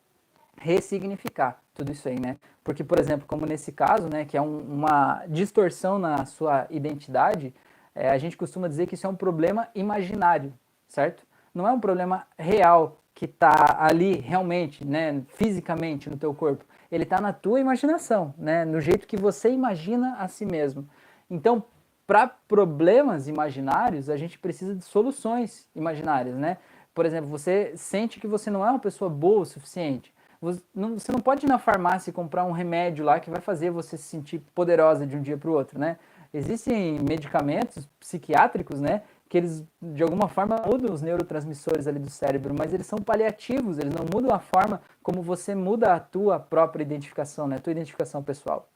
[0.61, 2.37] ressignificar tudo isso aí, né?
[2.63, 7.53] Porque, por exemplo, como nesse caso, né, que é um, uma distorção na sua identidade,
[7.95, 10.53] é, a gente costuma dizer que isso é um problema imaginário,
[10.88, 11.22] certo?
[11.55, 16.64] Não é um problema real que está ali realmente, né, fisicamente no teu corpo.
[16.90, 20.88] Ele está na tua imaginação, né, no jeito que você imagina a si mesmo.
[21.30, 21.64] Então,
[22.07, 26.59] para problemas imaginários, a gente precisa de soluções imaginárias, né?
[26.95, 30.14] Por exemplo, você sente que você não é uma pessoa boa o suficiente.
[30.40, 33.97] Você não, pode ir na farmácia e comprar um remédio lá que vai fazer você
[33.97, 35.97] se sentir poderosa de um dia para o outro, né?
[36.35, 42.53] Existem medicamentos psiquiátricos, né, que eles de alguma forma mudam os neurotransmissores ali do cérebro,
[42.59, 46.82] mas eles são paliativos, eles não mudam a forma como você muda a tua própria
[46.82, 48.68] identificação, né, a tua identificação pessoal.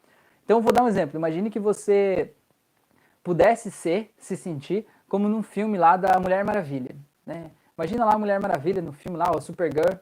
[0.44, 1.18] Então, vou dar um exemplo.
[1.18, 2.32] Imagine que você
[3.24, 6.94] pudesse ser, se sentir como num filme lá da Mulher Maravilha,
[7.26, 7.50] né?
[7.76, 9.98] Imagina lá a Mulher Maravilha no filme lá, o Supergirl,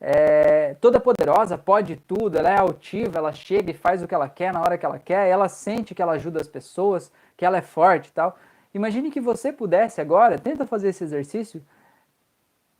[0.00, 4.28] é, toda poderosa, pode tudo, ela é altiva, ela chega e faz o que ela
[4.28, 7.58] quer na hora que ela quer, ela sente que ela ajuda as pessoas, que ela
[7.58, 8.38] é forte e tal.
[8.72, 11.62] Imagine que você pudesse agora, tenta fazer esse exercício,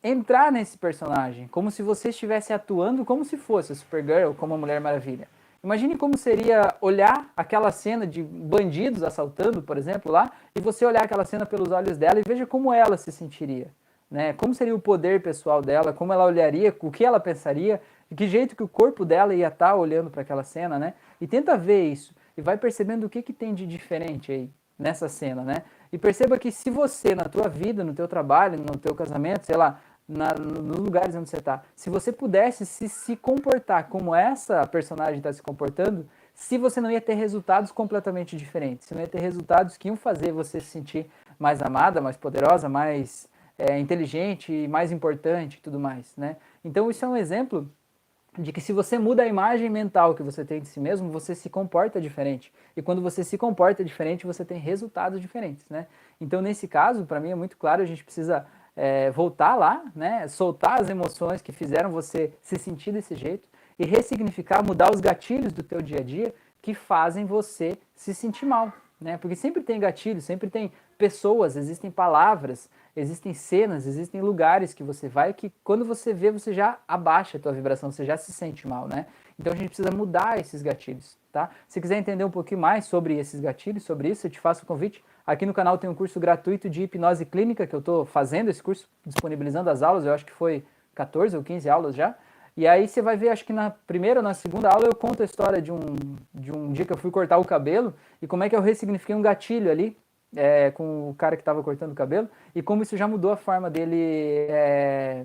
[0.03, 4.59] entrar nesse personagem, como se você estivesse atuando como se fosse a Supergirl, como a
[4.59, 5.29] Mulher Maravilha.
[5.63, 11.05] Imagine como seria olhar aquela cena de bandidos assaltando, por exemplo, lá, e você olhar
[11.05, 13.71] aquela cena pelos olhos dela e veja como ela se sentiria
[14.11, 14.33] né?
[14.33, 17.81] Como seria o poder pessoal dela, como ela olharia, o que ela pensaria,
[18.11, 20.95] de que jeito que o corpo dela ia estar tá olhando para aquela cena, né?
[21.21, 25.09] E tenta ver isso e vai percebendo o que que tem de diferente aí nessa
[25.09, 25.63] cena, né?
[25.93, 29.57] E perceba que se você na tua vida, no teu trabalho, no teu casamento, sei
[29.57, 34.67] lá, na, nos lugares onde você está, se você pudesse se, se comportar como essa
[34.67, 39.09] personagem está se comportando, se você não ia ter resultados completamente diferentes, você não ia
[39.09, 41.09] ter resultados que iam fazer você se sentir
[41.39, 43.30] mais amada, mais poderosa, mais
[43.61, 46.37] é, inteligente, mais importante e tudo mais, né?
[46.65, 47.71] Então isso é um exemplo
[48.39, 51.35] de que se você muda a imagem mental que você tem de si mesmo, você
[51.35, 52.53] se comporta diferente.
[52.77, 55.87] E quando você se comporta diferente, você tem resultados diferentes, né?
[56.21, 60.27] Então nesse caso, para mim é muito claro, a gente precisa é, voltar lá, né?
[60.29, 63.49] Soltar as emoções que fizeram você se sentir desse jeito
[63.79, 68.47] e ressignificar, mudar os gatilhos do teu dia a dia que fazem você se sentir
[68.47, 69.19] mal, né?
[69.19, 75.09] Porque sempre tem gatilhos, sempre tem pessoas, existem palavras, existem cenas, existem lugares que você
[75.09, 78.67] vai que quando você vê, você já abaixa a tua vibração, você já se sente
[78.67, 79.07] mal, né?
[79.39, 81.51] Então a gente precisa mudar esses gatilhos, tá?
[81.67, 84.67] Se quiser entender um pouquinho mais sobre esses gatilhos, sobre isso, eu te faço o
[84.67, 85.03] convite.
[85.27, 88.63] Aqui no canal tem um curso gratuito de hipnose clínica que eu estou fazendo esse
[88.63, 90.65] curso, disponibilizando as aulas, eu acho que foi
[90.95, 92.15] 14 ou 15 aulas já.
[92.57, 95.23] E aí você vai ver, acho que na primeira ou na segunda aula eu conto
[95.23, 95.79] a história de um,
[96.35, 99.15] de um dia que eu fui cortar o cabelo e como é que eu ressignifiquei
[99.15, 99.97] um gatilho ali
[100.35, 103.37] é, com o cara que estava cortando o cabelo e como isso já mudou a
[103.37, 105.25] forma dele é,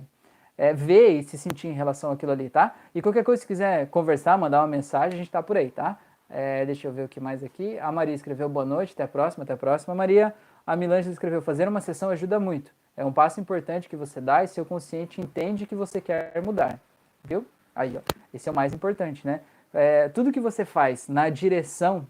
[0.58, 2.76] é, ver e se sentir em relação àquilo ali, tá?
[2.94, 5.98] E qualquer coisa, se quiser conversar, mandar uma mensagem, a gente tá por aí, tá?
[6.30, 7.78] É, deixa eu ver o que mais aqui.
[7.80, 10.34] A Maria escreveu boa noite, até a próxima, até a próxima, Maria.
[10.66, 12.74] A Milângela escreveu: fazer uma sessão ajuda muito.
[12.98, 16.80] É um passo importante que você dá e seu consciente entende que você quer mudar,
[17.24, 17.46] viu?
[17.76, 18.02] Aí, ó,
[18.34, 19.42] esse é o mais importante, né?
[19.74, 22.08] É, tudo que você faz na direção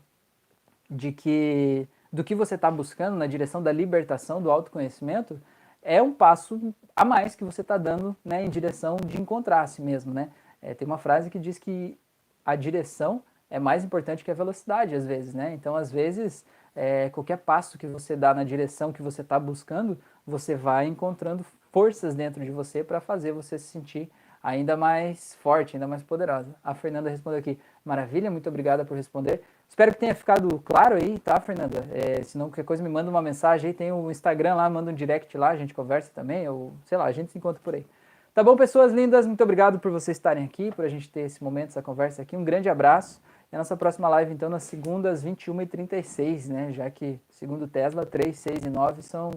[0.89, 5.37] de que do que você está buscando na direção da libertação, do autoconhecimento,
[5.81, 9.67] é um passo a mais que você está dando né, em direção de encontrar a
[9.67, 10.13] si mesmo.
[10.13, 10.29] Né?
[10.61, 11.99] É, tem uma frase que diz que
[12.45, 15.33] a direção é mais importante que a velocidade, às vezes.
[15.33, 15.53] Né?
[15.53, 19.99] Então, às vezes, é, qualquer passo que você dá na direção que você está buscando,
[20.25, 24.09] você vai encontrando forças dentro de você para fazer você se sentir
[24.41, 26.55] ainda mais forte, ainda mais poderosa.
[26.63, 29.43] A Fernanda respondeu aqui, maravilha, muito obrigada por responder.
[29.67, 31.85] Espero que tenha ficado claro aí, tá, Fernanda?
[31.91, 34.91] É, se não, qualquer coisa me manda uma mensagem aí, tem o Instagram lá, manda
[34.91, 37.75] um direct lá, a gente conversa também, ou sei lá, a gente se encontra por
[37.75, 37.85] aí.
[38.33, 39.25] Tá bom, pessoas lindas?
[39.25, 42.35] Muito obrigado por vocês estarem aqui, por a gente ter esse momento, essa conversa aqui.
[42.35, 43.21] Um grande abraço.
[43.51, 46.73] E a nossa próxima live, então, nas segundas, 21h36, né?
[46.73, 49.31] Já que, segundo Tesla, 3, 6 e 9 são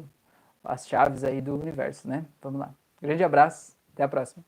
[0.64, 2.24] as chaves aí do universo, né?
[2.42, 2.70] Vamos lá.
[3.00, 4.44] Grande abraço, até a próxima.